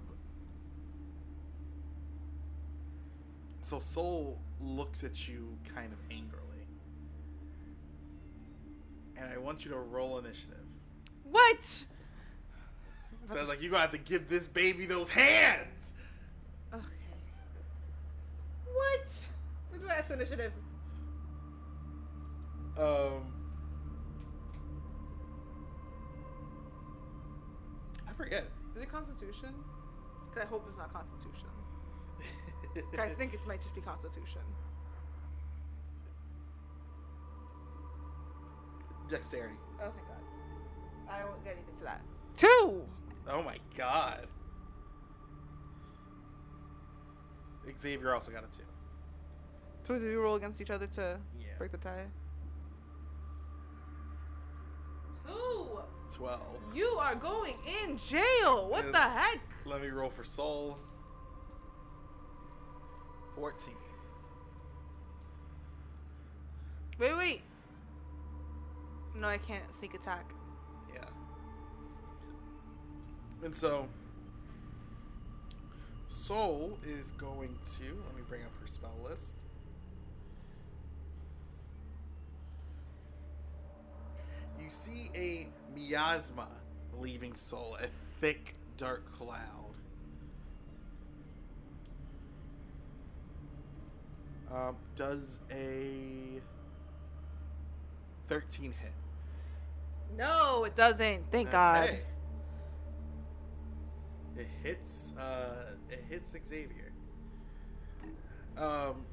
[3.61, 6.39] so Soul looks at you kind of angrily.
[9.15, 10.57] And I want you to roll initiative.
[11.23, 11.85] What?
[13.27, 15.93] Sounds like you're gonna have to give this baby those hands!
[16.73, 16.83] Okay.
[18.65, 19.07] What?
[19.69, 20.51] What's my actual initiative?
[22.77, 23.31] Um,
[28.07, 28.45] I forget.
[28.75, 29.53] Is it Constitution?
[30.29, 31.47] Because I hope it's not Constitution.
[32.99, 34.41] I think it might just be Constitution.
[39.09, 39.55] Dexterity.
[39.81, 40.17] Oh, thank God.
[41.09, 42.01] I won't get anything to that.
[42.35, 42.81] Two!
[43.27, 44.27] Oh my god.
[47.79, 48.63] Xavier also got a two.
[49.83, 51.45] So do we roll against each other to Yeah.
[51.57, 52.07] break the tie?
[55.25, 55.67] Two!
[56.13, 56.41] Twelve.
[56.73, 58.67] You are going in jail!
[58.69, 58.91] What Yeah.
[58.91, 59.39] the heck?
[59.65, 60.77] Let me roll for soul.
[63.35, 63.75] Fourteen.
[66.99, 67.41] Wait, wait.
[69.15, 70.31] No, I can't sneak attack.
[70.93, 71.05] Yeah.
[73.43, 73.87] And so
[76.07, 79.42] Soul is going to let me bring up her spell list.
[84.63, 85.47] You see a
[85.77, 86.47] miasma
[86.97, 87.87] leaving Soul, a
[88.21, 89.39] thick dark cloud.
[94.49, 96.39] Um, does a
[98.29, 98.91] 13 hit.
[100.15, 101.23] No, it doesn't.
[101.31, 101.97] Thank God.
[104.37, 105.13] It hits.
[105.17, 106.91] Uh, it hits Xavier.
[108.57, 109.05] Um,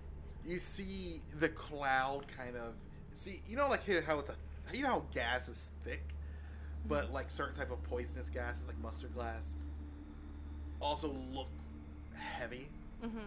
[0.46, 2.74] you see the cloud kind of.
[3.14, 4.36] See, you know, like here how it's a.
[4.72, 6.02] You know how gas is thick,
[6.86, 9.56] but like certain type of poisonous gases, like mustard gas,
[10.80, 11.48] also look
[12.14, 12.68] heavy.
[13.04, 13.18] Mm-hmm.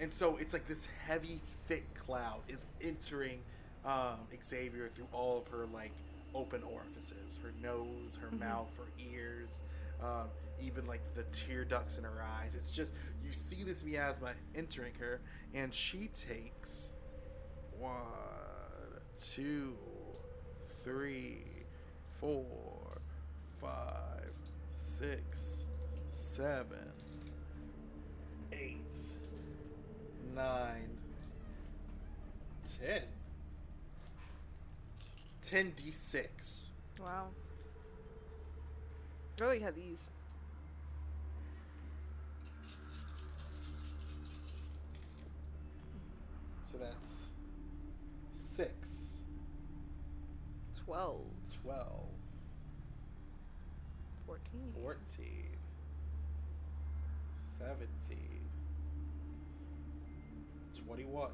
[0.00, 3.40] And so it's like this heavy, thick cloud is entering
[3.84, 5.92] um, Xavier through all of her like
[6.34, 8.40] open orifices, her nose, her Mhm.
[8.40, 9.60] mouth, her ears,
[10.02, 10.28] um,
[10.60, 12.54] even like the tear ducts in her eyes.
[12.54, 15.20] It's just you see this miasma entering her,
[15.54, 16.92] and she takes
[17.78, 17.96] one,
[19.16, 19.76] two,
[20.84, 21.44] three,
[22.20, 22.44] four,
[23.60, 24.32] five,
[24.70, 25.64] six,
[26.08, 26.92] seven,
[28.52, 28.76] eight,
[30.34, 30.88] nine,
[32.80, 33.02] ten.
[35.48, 36.66] 10d6.
[37.00, 37.28] Wow.
[39.40, 40.10] Really had these.
[46.70, 47.28] So that's
[48.56, 48.97] 6,
[50.88, 51.20] 12,
[51.64, 51.86] 12,
[54.24, 54.72] 14.
[54.82, 55.26] 14,
[57.58, 58.18] 17,
[60.86, 61.30] 21,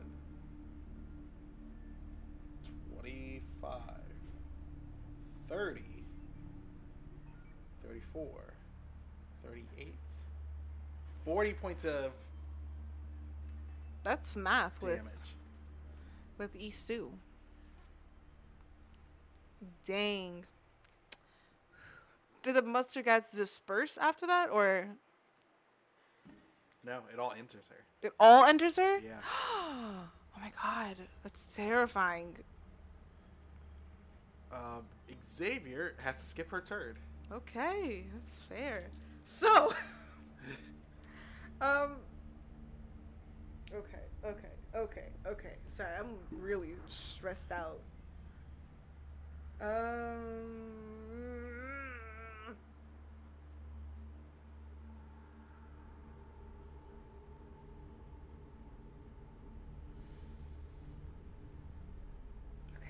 [2.96, 3.70] 25,
[5.48, 5.82] 30,
[7.86, 8.26] 34,
[9.46, 9.94] 38,
[11.24, 12.10] 40 points of
[14.02, 15.12] That's math with damage.
[16.38, 17.12] with E stew.
[19.86, 20.44] Dang.
[22.42, 24.88] Did the mustard gas disperse after that, or
[26.84, 27.84] No, it all enters her.
[28.02, 28.98] it all enters her?
[28.98, 29.12] Yeah.
[29.56, 32.36] oh my god, that's terrifying.
[34.52, 34.82] Um,
[35.28, 36.96] Xavier has to skip her turn.
[37.32, 38.84] Okay, that's fair.
[39.24, 39.72] So,
[41.60, 41.96] um,
[43.74, 45.54] okay, okay, okay, okay.
[45.68, 47.80] Sorry, I'm really stressed out.
[49.60, 49.68] Um,
[62.76, 62.88] okay.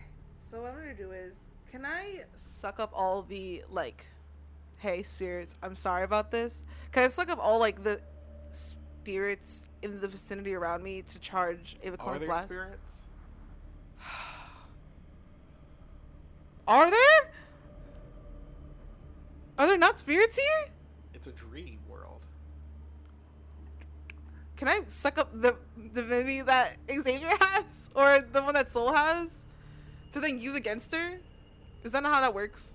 [0.50, 1.34] So what I'm gonna do is,
[1.70, 4.06] can I suck up all the like
[4.78, 8.00] hey spirits i'm sorry about this can i suck up all like the
[8.50, 13.02] spirits in the vicinity around me to charge a Are Vaconic there blast spirits?
[16.66, 17.30] Are there?
[19.58, 20.72] Are there not spirits here?
[21.12, 22.22] It's a dream world.
[24.56, 25.56] can i suck up the
[25.92, 29.44] divinity that xavier has or the one that soul has
[30.12, 31.18] to then use against her?
[31.82, 32.74] Is that not how that works?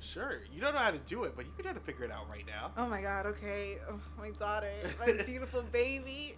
[0.00, 2.10] Sure, you don't know how to do it, but you can try to figure it
[2.12, 2.70] out right now.
[2.76, 3.78] oh my god okay.
[3.90, 6.36] Oh, my daughter my beautiful baby.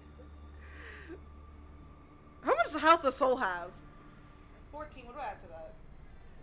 [2.42, 3.70] How much health does soul have
[4.72, 5.72] 14 what do i add to that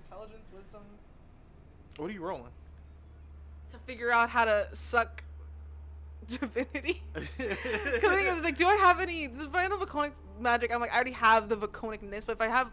[0.06, 0.82] intelligence wisdom
[1.98, 2.52] What are you rolling?
[3.72, 5.24] to figure out how to suck
[6.28, 10.74] divinity because the thing is like do i have any if i know Vaconic magic
[10.74, 12.68] i'm like i already have the Vaconicness but if i have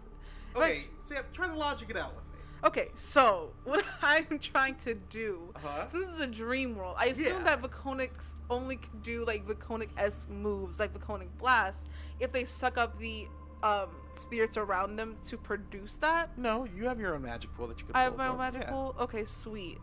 [0.55, 2.41] if I- okay, see, I'm trying to logic it out with me.
[2.65, 5.89] okay so what i'm trying to do Uh-huh.
[5.89, 6.97] So this is a dream world.
[6.99, 7.57] I assume Yeah.
[7.57, 11.89] that Vaconics only can do like Vaconic-esque moves, like Vaconic Blast,
[12.21, 13.27] if they suck up the
[13.65, 16.37] um, spirits around them to produce that.
[16.39, 17.97] No, you have your own magic pool that you can.
[17.97, 18.71] I have my own magic Yeah.
[18.71, 18.95] pool.
[19.01, 19.79] Okay, sweet.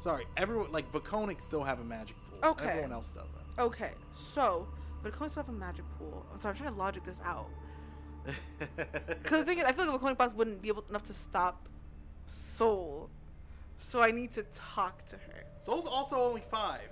[0.00, 2.50] Sorry, everyone like Vaconics still have a magic pool.
[2.50, 2.66] Okay.
[2.66, 3.30] Everyone else doesn't.
[3.58, 4.66] Okay, so
[5.04, 6.26] Vaconics still have a magic pool.
[6.32, 7.48] I'm sorry, I'm trying to logic this out.
[9.22, 11.68] Because the thing is, I feel like Vaconic Blast wouldn't be able enough to stop
[12.26, 13.10] Soul,
[13.78, 15.44] so I need to talk to her.
[15.58, 16.88] Soul's also only five.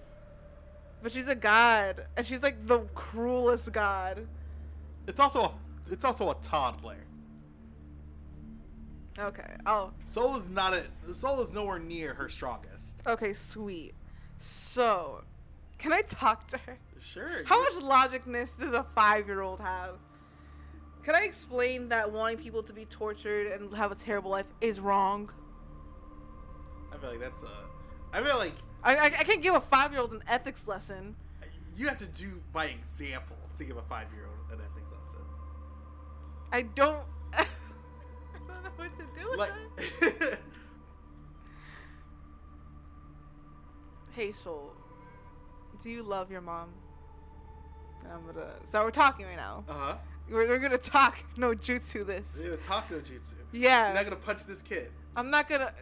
[1.02, 4.26] But she's a god, and she's like the cruelest god.
[5.06, 5.52] It's also a,
[5.90, 6.96] it's also a toddler.
[9.18, 9.56] Okay.
[9.66, 12.96] Oh, Soul is not a Soul is nowhere near her strongest.
[13.06, 13.94] Okay, sweet.
[14.38, 15.24] So,
[15.78, 16.78] can I talk to her?
[16.98, 17.44] Sure.
[17.44, 19.96] How much logicness does a five year old have?
[21.02, 24.80] Can I explain that wanting people to be tortured and have a terrible life is
[24.80, 25.30] wrong?
[26.92, 27.48] I feel like that's a.
[28.12, 31.16] I feel like I, I, I can't give a five year old an ethics lesson.
[31.76, 34.99] you have to do by example to give a five-year-old an ethics lesson.
[36.52, 36.98] I don't.
[37.32, 37.46] I
[38.46, 39.50] don't know what to do with Like,
[40.20, 40.38] that.
[44.12, 44.72] Hey, soul.
[45.82, 46.70] Do you love your mom?
[48.12, 48.50] I'm gonna.
[48.70, 49.64] So we're talking right now.
[49.68, 49.94] uh huh.
[50.28, 52.26] We're, we're gonna talk no jutsu this.
[52.36, 53.34] You're gonna talk no jutsu.
[53.52, 53.86] Yeah.
[53.86, 54.90] You're not gonna punch this kid.
[55.16, 55.72] I'm not gonna.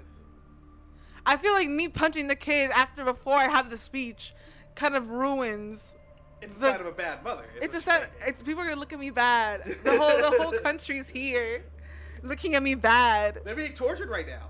[1.26, 4.34] I feel like me punching the kid after before I have the speech
[4.74, 5.96] kind of ruins.
[6.40, 7.44] It's a The- sign of a bad mother.
[7.60, 8.06] It's a sign.
[8.26, 9.76] It's people are gonna look at me bad.
[9.84, 11.64] The whole the whole country's here,
[12.22, 13.40] looking at me bad.
[13.44, 14.48] They're being tortured right now.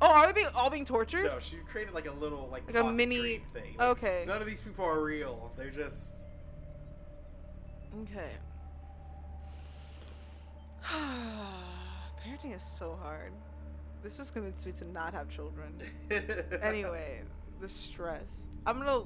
[0.00, 1.24] Oh, are they being all being tortured?
[1.24, 3.74] No, she created like a little like, Like a mini- thing.
[3.78, 4.24] Like, okay.
[4.26, 5.50] None of these people are real.
[5.56, 6.12] They're just.
[8.02, 8.30] Okay.
[12.24, 13.32] Parenting is so hard.
[14.02, 15.80] This just convinced me to not have children.
[16.62, 17.22] anyway,
[17.60, 18.46] the stress.
[18.66, 19.04] I'm gonna.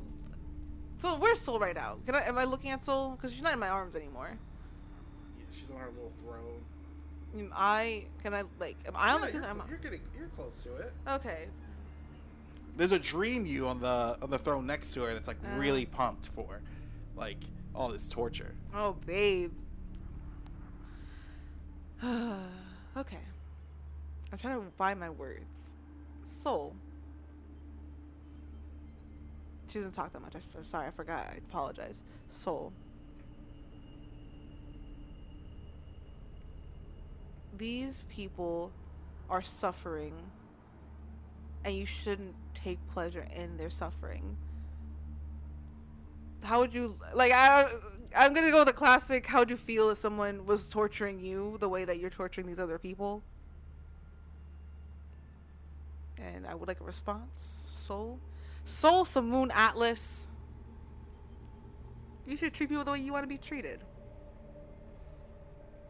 [0.99, 1.97] So where's Soul right now?
[2.07, 2.23] Can I?
[2.25, 3.11] Am I looking at Soul?
[3.13, 4.31] Because she's not in my arms anymore.
[5.39, 6.61] Yeah, she's on her little throne.
[7.39, 8.05] Am I?
[8.23, 8.77] Can I like?
[8.87, 9.33] Am I on Yeah, the?
[9.35, 10.93] you're, Am you're getting you're close to it.
[11.09, 11.47] Okay.
[12.77, 15.57] There's a dream you on the on the throne next to her that's like Uh.
[15.59, 16.61] really pumped for,
[17.17, 17.39] like
[17.75, 18.55] all this torture.
[18.75, 19.53] Oh, babe.
[22.05, 23.19] okay.
[24.33, 25.45] I'm trying to find my words.
[26.43, 26.75] Soul.
[29.71, 30.35] She doesn't talk that much.
[30.35, 31.27] I'm sorry, I forgot.
[31.27, 32.03] I apologize.
[32.31, 32.73] Soul.
[37.57, 38.71] These people
[39.29, 40.15] are suffering,
[41.65, 44.37] and you shouldn't take pleasure in their suffering
[46.43, 47.69] how would you like I
[48.17, 51.57] I'm gonna go with the classic how would you feel if someone was torturing you
[51.61, 53.23] the way that you're torturing these other people?
[56.19, 57.67] And I would like a response.
[57.69, 58.19] Soul?
[58.69, 60.29] Soul Samoon Atlas.
[62.27, 63.81] You should treat people the way you want to be treated.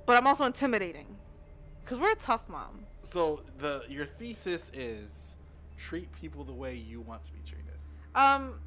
[0.07, 1.17] But I'm also intimidating.
[1.85, 2.85] Cause we're a tough mom.
[3.03, 5.35] So the your thesis is
[5.77, 7.79] treat people the way you want to be treated.
[8.15, 8.61] Um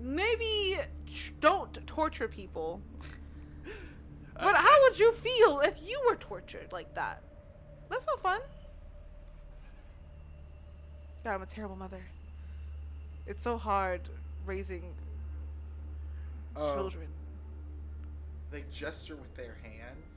[0.00, 2.80] maybe tr- don't torture people.
[4.40, 7.24] But how would you feel if you were tortured like that?
[7.90, 8.40] That's not fun.
[11.24, 12.04] God, I'm a terrible mother.
[13.28, 14.08] It's so hard
[14.46, 14.94] raising
[16.56, 17.08] Um, children.
[18.50, 20.12] They gesture with their hands,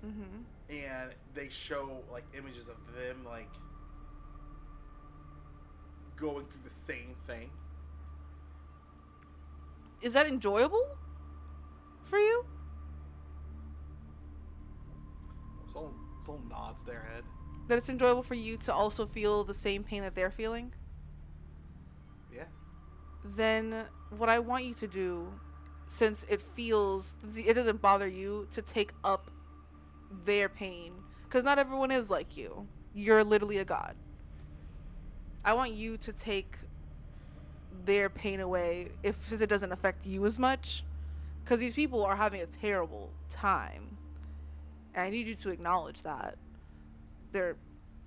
[0.00, 3.50] hmm and they show like images of them like
[6.16, 7.50] going through the same thing.
[10.00, 10.86] Is that enjoyable
[12.02, 12.46] for you?
[15.66, 15.92] Soul
[16.22, 17.24] soul nods their head.
[17.68, 20.72] That it's enjoyable for you to also feel the same pain that they're feeling?
[23.24, 25.32] Then what I want you to do,
[25.86, 29.30] since it feels, it doesn't bother you to take up
[30.24, 30.92] their pain,
[31.24, 32.68] because not everyone is like you.
[32.94, 33.96] You're literally a god.
[35.44, 36.56] I want you to take
[37.84, 40.84] their pain away, if since it doesn't affect you as much,
[41.42, 43.96] because these people are having a terrible time,
[44.94, 46.36] and I need you to acknowledge that
[47.32, 47.56] they're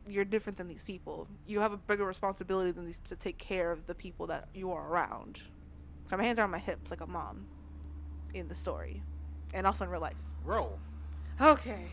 [0.10, 1.28] you're different than these people.
[1.46, 4.72] You have a bigger responsibility than these to take care of the people that you
[4.72, 5.42] are around.
[6.06, 7.48] So my hands are on my hips like a mom
[8.34, 9.04] in the story.
[9.54, 10.16] And also in real life.
[10.44, 10.80] Roll.
[11.40, 11.88] Okay.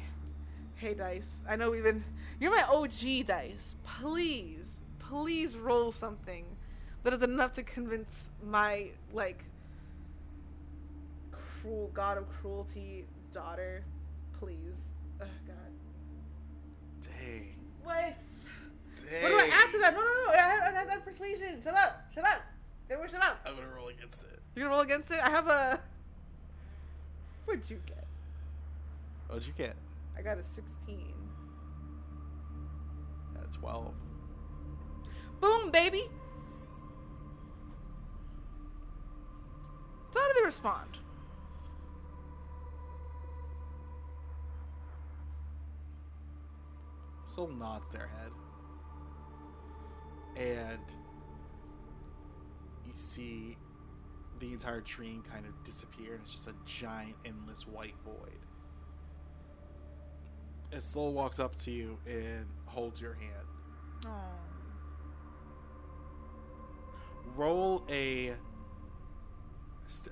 [0.76, 1.38] Hey Dice.
[1.48, 2.04] I know we've been
[2.40, 3.74] you're my OG Dice.
[3.84, 6.44] Please, please roll something
[7.04, 9.44] that is enough to convince my like
[11.30, 13.84] cruel god of cruelty daughter.
[14.38, 14.76] Please.
[15.20, 15.73] Oh god.
[17.84, 18.14] What?
[19.10, 19.22] Dang.
[19.22, 19.94] What do I add to that?
[19.94, 20.32] No, no, no.
[20.32, 21.60] I have, I have that persuasion.
[21.62, 22.06] Shut up.
[22.14, 22.40] Shut up.
[22.90, 23.40] Everyone, shut up.
[23.46, 24.40] I'm gonna roll against it.
[24.54, 25.20] You're gonna roll against it.
[25.22, 25.80] I have a.
[27.44, 28.06] What'd you get?
[29.28, 29.76] What'd you get?
[30.16, 31.12] I got a 16.
[33.36, 33.94] At 12.
[35.40, 36.08] Boom, baby.
[40.10, 40.98] So how do they respond?
[47.34, 48.30] Soul nods their head.
[50.36, 50.78] And
[52.86, 53.56] you see
[54.40, 58.38] the entire dream kind of disappear, and it's just a giant, endless white void.
[60.72, 63.46] As Soul walks up to you and holds your hand,
[64.06, 64.10] Oh.
[67.36, 68.34] roll a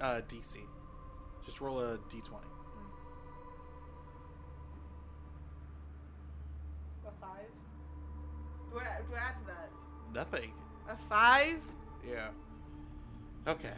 [0.01, 0.57] uh, DC.
[1.45, 2.33] Just roll a d20.
[7.05, 7.51] A five?
[9.09, 9.71] Do I, do I add to that?
[10.15, 10.53] Nothing.
[10.89, 11.59] A five?
[12.09, 12.29] Yeah.
[13.47, 13.75] Okay.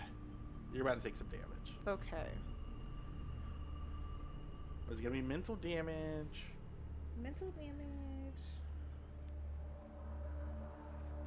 [0.72, 1.78] You're about to take some damage.
[1.86, 2.28] Okay.
[4.90, 6.44] It's gonna be mental damage.
[7.22, 7.74] Mental damage.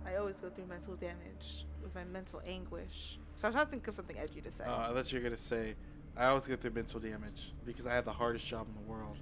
[0.06, 3.20] I always go through mental damage with my mental anguish.
[3.36, 4.64] So I was trying to think of something edgy to say.
[4.64, 5.76] Uh, I thought you were gonna say,
[6.16, 9.18] I always go through mental damage because I have the hardest job in the world.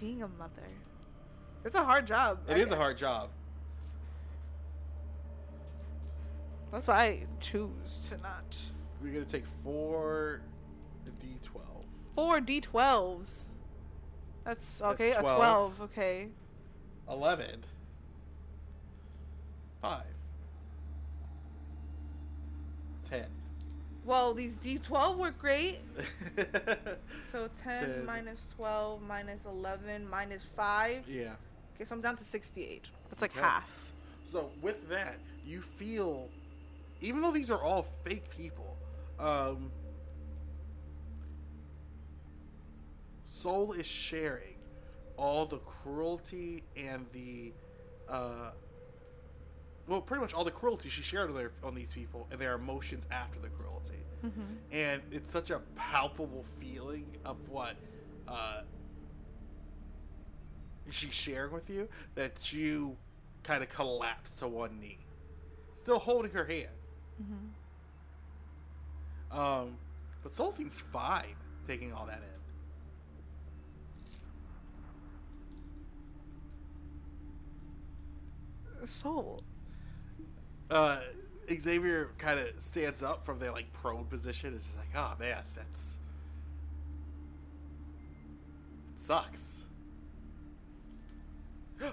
[0.00, 0.62] Being a mother.
[1.64, 2.40] It's a hard job.
[2.48, 3.30] It is a hard job.
[6.72, 8.56] That's why I choose to not.
[9.02, 10.40] We're gonna take four
[11.22, 11.60] d12.
[12.14, 13.46] Four D12s.
[14.44, 15.08] That's okay.
[15.10, 15.36] That's a 12.
[15.76, 15.80] 12.
[15.82, 16.28] Okay.
[17.08, 17.64] 11.
[19.82, 20.02] 5.
[23.08, 23.24] 10.
[24.04, 25.78] Well, these D12 were great.
[27.32, 28.06] So 10, 10.
[28.06, 31.04] minus 12 minus 11 minus 5.
[31.08, 31.32] yeah.
[31.74, 32.84] Okay, so I'm down to 68.
[33.10, 33.40] That's like Okay.
[33.40, 33.92] half.
[34.24, 36.28] So with that, you feel,
[37.00, 38.76] even though these are all fake people,
[39.18, 39.70] um,
[43.24, 44.56] Soul is sharing
[45.16, 47.52] all the cruelty and the,
[48.08, 48.50] uh,
[49.86, 52.54] well, pretty much all the cruelty she shared on, their, on these people and their
[52.54, 53.94] emotions after the cruelty.
[54.72, 57.76] And it's such a palpable feeling of what
[58.26, 58.62] uh,
[60.90, 62.96] she's sharing with you that you
[63.44, 64.98] kind of collapse to one knee,
[65.76, 66.68] still holding her hand.
[69.30, 69.76] Um,
[70.22, 71.34] but Soul seems fine
[71.66, 72.22] taking all that
[78.80, 78.86] in.
[78.86, 79.42] Soul.
[80.70, 81.00] Uh,
[81.60, 84.54] Xavier kind of stands up from their like prone position.
[84.54, 85.98] Is just like, oh man, that's
[88.92, 89.65] it sucks.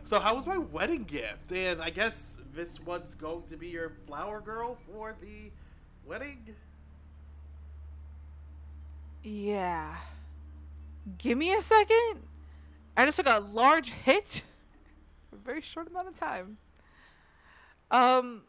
[0.05, 1.51] So how was my wedding gift?
[1.51, 5.51] And I guess this one's going to be your flower girl for the
[6.05, 6.55] wedding.
[9.23, 9.95] Yeah.
[11.17, 12.21] Give me a second.
[12.95, 14.43] I just took a large hit
[15.33, 16.57] a very short amount of time.
[17.91, 18.43] Um,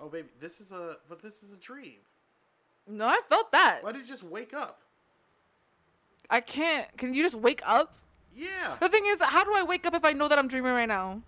[0.00, 1.98] Oh baby, this is a but this is a dream.
[2.86, 3.80] no, I felt that.
[3.82, 4.80] Why did you just wake up?
[6.30, 6.96] I can't.
[6.96, 7.96] Can you just wake up?
[8.34, 8.76] Yeah.
[8.80, 10.88] The thing is, how do I wake up if I know that I'm dreaming right
[10.88, 11.22] now?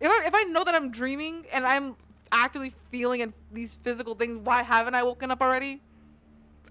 [0.00, 1.96] If I if I know that I'm dreaming and I'm
[2.30, 5.80] actively feeling and these physical things, why haven't I woken up already?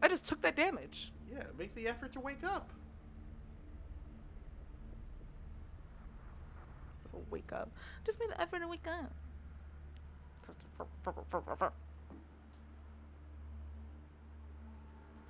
[0.02, 1.12] I just took that damage.
[1.32, 2.70] Yeah, make the effort to wake up.
[7.32, 7.70] Wake up.
[8.06, 9.12] Just made the effort to wake up.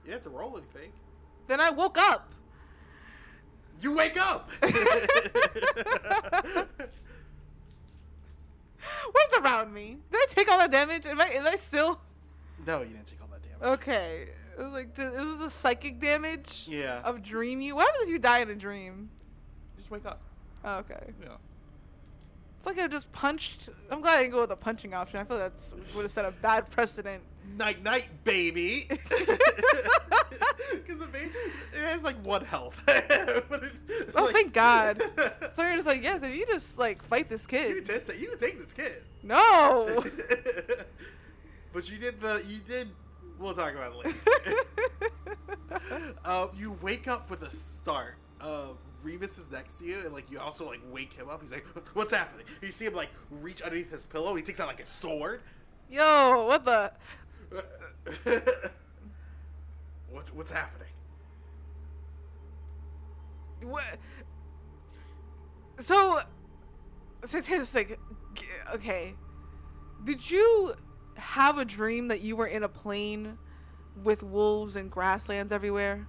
[0.06, 0.92] You have to roll anything.
[1.48, 2.32] Then I woke up.
[3.80, 4.50] You wake up.
[9.12, 9.98] What's around me?
[10.12, 11.06] Did I take all that damage?
[11.06, 11.28] Am I?
[11.30, 12.00] Am I still?
[12.66, 13.80] no, you didn't take all that damage.
[13.80, 14.28] Okay.
[14.58, 17.02] It was like th- this is the psychic damage Yeah.
[17.04, 17.76] of dream you.
[17.76, 19.10] What happens if you die in a dream?
[19.78, 20.22] Just wake up.
[20.66, 21.14] Oh, okay.
[21.22, 21.36] Yeah.
[22.58, 23.70] It's like I just punched.
[23.92, 25.20] I'm glad I didn't go with the punching option.
[25.20, 27.22] I feel that's would have set a bad precedent.
[27.56, 28.90] Night, night, baby.
[30.74, 31.32] Because the baby,
[31.74, 32.76] it has like one health.
[32.88, 33.46] It-
[34.16, 35.02] Oh, like- thank God.
[35.56, 37.86] So you're just like, yes, if you just like fight this you kid.
[37.86, 39.02] take you can take this kid.
[39.24, 40.04] No.
[41.74, 42.90] but you did the you did.
[43.40, 44.56] We'll talk about it later.
[46.26, 48.16] um, you wake up with a start.
[48.42, 48.70] Uh,
[49.04, 51.42] Remus is next to you, and like you also like wake him up.
[51.42, 54.36] He's like, "What's happening?" You see him like reach underneath his pillow.
[54.36, 55.42] He takes out like a sword.
[55.90, 56.92] Yo, what the?
[60.10, 60.88] what's what's happening?
[63.62, 63.98] What?
[65.80, 66.22] So,
[67.26, 68.00] statistic.
[68.74, 69.16] Okay,
[70.04, 70.76] did you
[71.16, 73.38] have a dream that you were in a plane
[74.04, 76.08] with wolves and grasslands everywhere?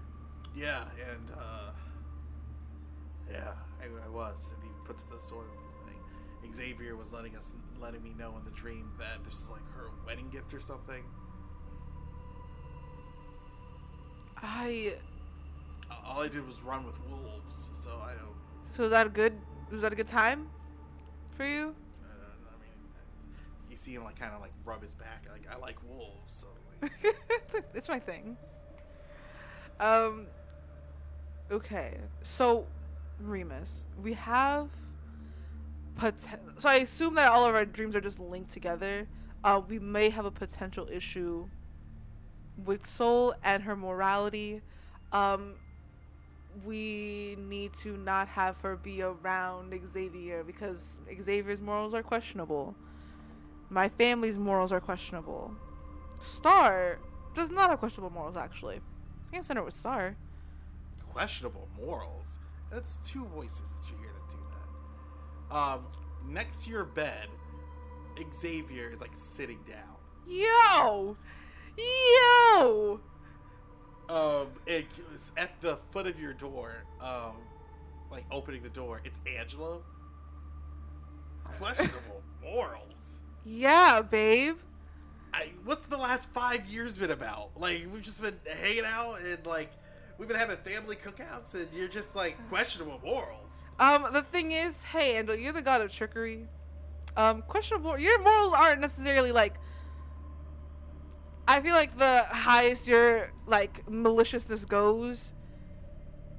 [0.55, 1.71] Yeah, and uh,
[3.31, 4.55] yeah, I, I was.
[4.55, 5.47] And he puts the sword.
[6.55, 9.91] Xavier was letting us, letting me know in the dream that this is like her
[10.07, 11.05] wedding gift or something.
[14.43, 14.95] I.
[16.05, 18.35] All I did was run with wolves, so I don't.
[18.69, 19.35] So is that a good?
[19.71, 20.49] Was that a good time
[21.31, 21.75] for you?
[22.03, 22.09] Uh,
[22.49, 22.73] I mean,
[23.71, 25.27] you see him like kind of like rub his back.
[25.31, 26.47] Like I like wolves, so
[26.83, 26.93] like,
[27.31, 28.37] it's, it's my thing.
[29.81, 30.27] Um.
[31.51, 32.67] Okay, so
[33.21, 34.69] Remus, we have.
[35.99, 39.09] Poten- so I assume that all of our dreams are just linked together.
[39.43, 41.49] Uh, we may have a potential issue
[42.65, 44.63] with Soul and her morality.
[45.13, 45.55] Um,
[46.65, 52.75] we need to not have her be around Xavier because Xavier's morals are questionable.
[53.71, 55.55] My family's morals are questionable.
[56.19, 56.99] Star
[57.35, 58.77] does not have questionable morals, actually.
[58.77, 60.17] I can't send her with Star.
[61.13, 62.39] questionable morals.
[62.71, 64.39] That's two voices that you hear that do
[65.51, 65.57] that.
[65.57, 65.87] Um,
[66.27, 67.29] next to your bed,
[68.35, 69.97] Xavier is like sitting down.
[70.27, 71.17] Yo!
[71.79, 73.01] Yo!
[74.09, 77.37] Um, it was at the foot of your door, um,
[78.11, 79.01] like opening the door.
[79.05, 79.83] It's Angelo.
[81.45, 83.21] Questionable morals.
[83.45, 84.57] Yeah, babe.
[85.35, 87.51] I what's the last five years been about?
[87.57, 89.71] Like we've just been hanging out and like
[90.17, 93.65] we've been having family cookouts, and you're just like questionable morals.
[93.79, 96.47] Um, the thing is, hey, Andrew, you're the god of trickery.
[97.17, 97.99] Um, questionable.
[97.99, 99.55] Your morals aren't necessarily like.
[101.49, 105.33] I feel like the highest your like maliciousness goes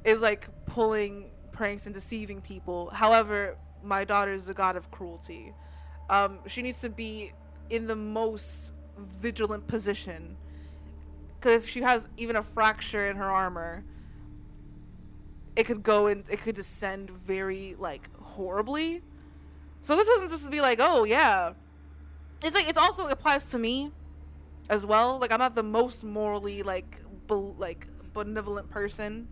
[0.05, 2.91] is like pulling pranks and deceiving people.
[2.93, 5.55] However, my daughter is the god of cruelty.
[6.11, 7.31] Um, she needs to be
[7.71, 10.37] in the most vigilant position.
[11.39, 13.83] Because if she has even a fracture in her armor,
[15.55, 19.01] it could go and it could descend very like horribly.
[19.81, 21.53] So this wasn't just to be like, oh yeah.
[22.43, 23.91] It's like it's also applies to me
[24.69, 25.19] as well.
[25.19, 29.27] Like I'm not the most morally like be- like benevolent person.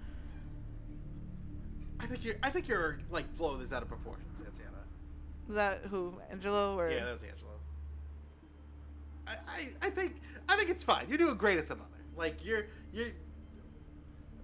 [2.00, 2.36] I think you're.
[2.44, 4.84] I think you're like blowing this out of proportion, Santana.
[5.50, 7.52] Is that who Angelo or Yeah, that was Angelo.
[9.28, 11.08] I, I, I think I think it's fine.
[11.10, 11.90] You're doing great as a mother.
[12.16, 13.08] Like you're you're.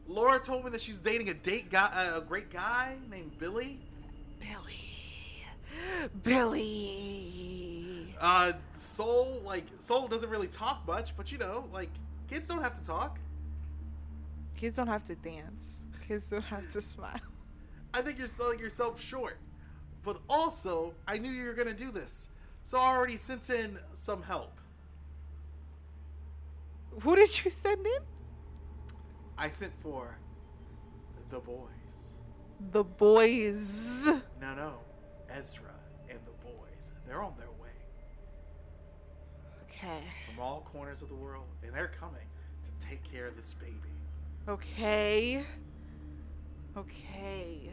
[0.07, 3.79] Laura told me that she's dating a date guy, a great guy named Billy.
[4.39, 5.45] Billy?
[6.23, 7.62] Billy.
[8.23, 11.89] Uh, Soul like Soul doesn't really talk much, but you know, like
[12.29, 13.19] kids don't have to talk.
[14.55, 15.81] Kids don't have to dance.
[16.07, 17.19] Kids don't have to smile.
[17.93, 19.39] I think you're selling yourself short.
[20.03, 22.29] But also, I knew you were gonna do this,
[22.63, 24.57] so I already sent in some help.
[27.01, 28.03] Who did you send in?
[29.37, 30.17] I sent for
[31.29, 32.13] the boys.
[32.71, 34.07] The boys.
[34.39, 34.73] No, no,
[35.29, 35.75] Ezra
[36.09, 36.93] and the boys.
[37.05, 37.52] They're on their way
[39.83, 40.03] Okay.
[40.29, 42.25] from all corners of the world, and they're coming
[42.63, 43.73] to take care of this baby.
[44.47, 45.43] Okay.
[46.77, 47.69] Okay.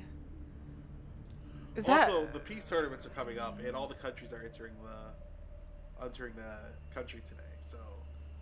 [1.76, 4.72] Is also, that the peace tournaments are coming up, and all the countries are entering
[4.82, 7.42] the entering the country today.
[7.62, 7.78] So,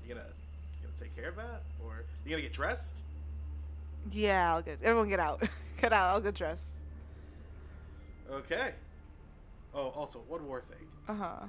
[0.02, 0.26] you gonna
[0.80, 3.02] you gonna take care of that, or you gonna get dressed?
[4.10, 5.42] Yeah, I'll get everyone get out.
[5.80, 6.72] get out, I'll get dressed.
[8.30, 8.72] Okay.
[9.74, 10.86] Oh, also one more thing.
[11.08, 11.46] Uh-huh.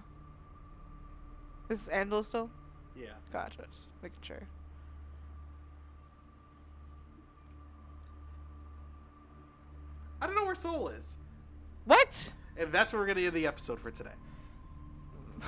[1.69, 2.49] Is Angelo still?
[2.95, 3.11] Yeah.
[3.31, 3.63] Gotcha.
[3.71, 4.47] Just making sure.
[10.21, 11.15] I don't know where Soul is,
[11.85, 12.33] What?
[12.57, 14.09] and that's where we're gonna end the episode for today.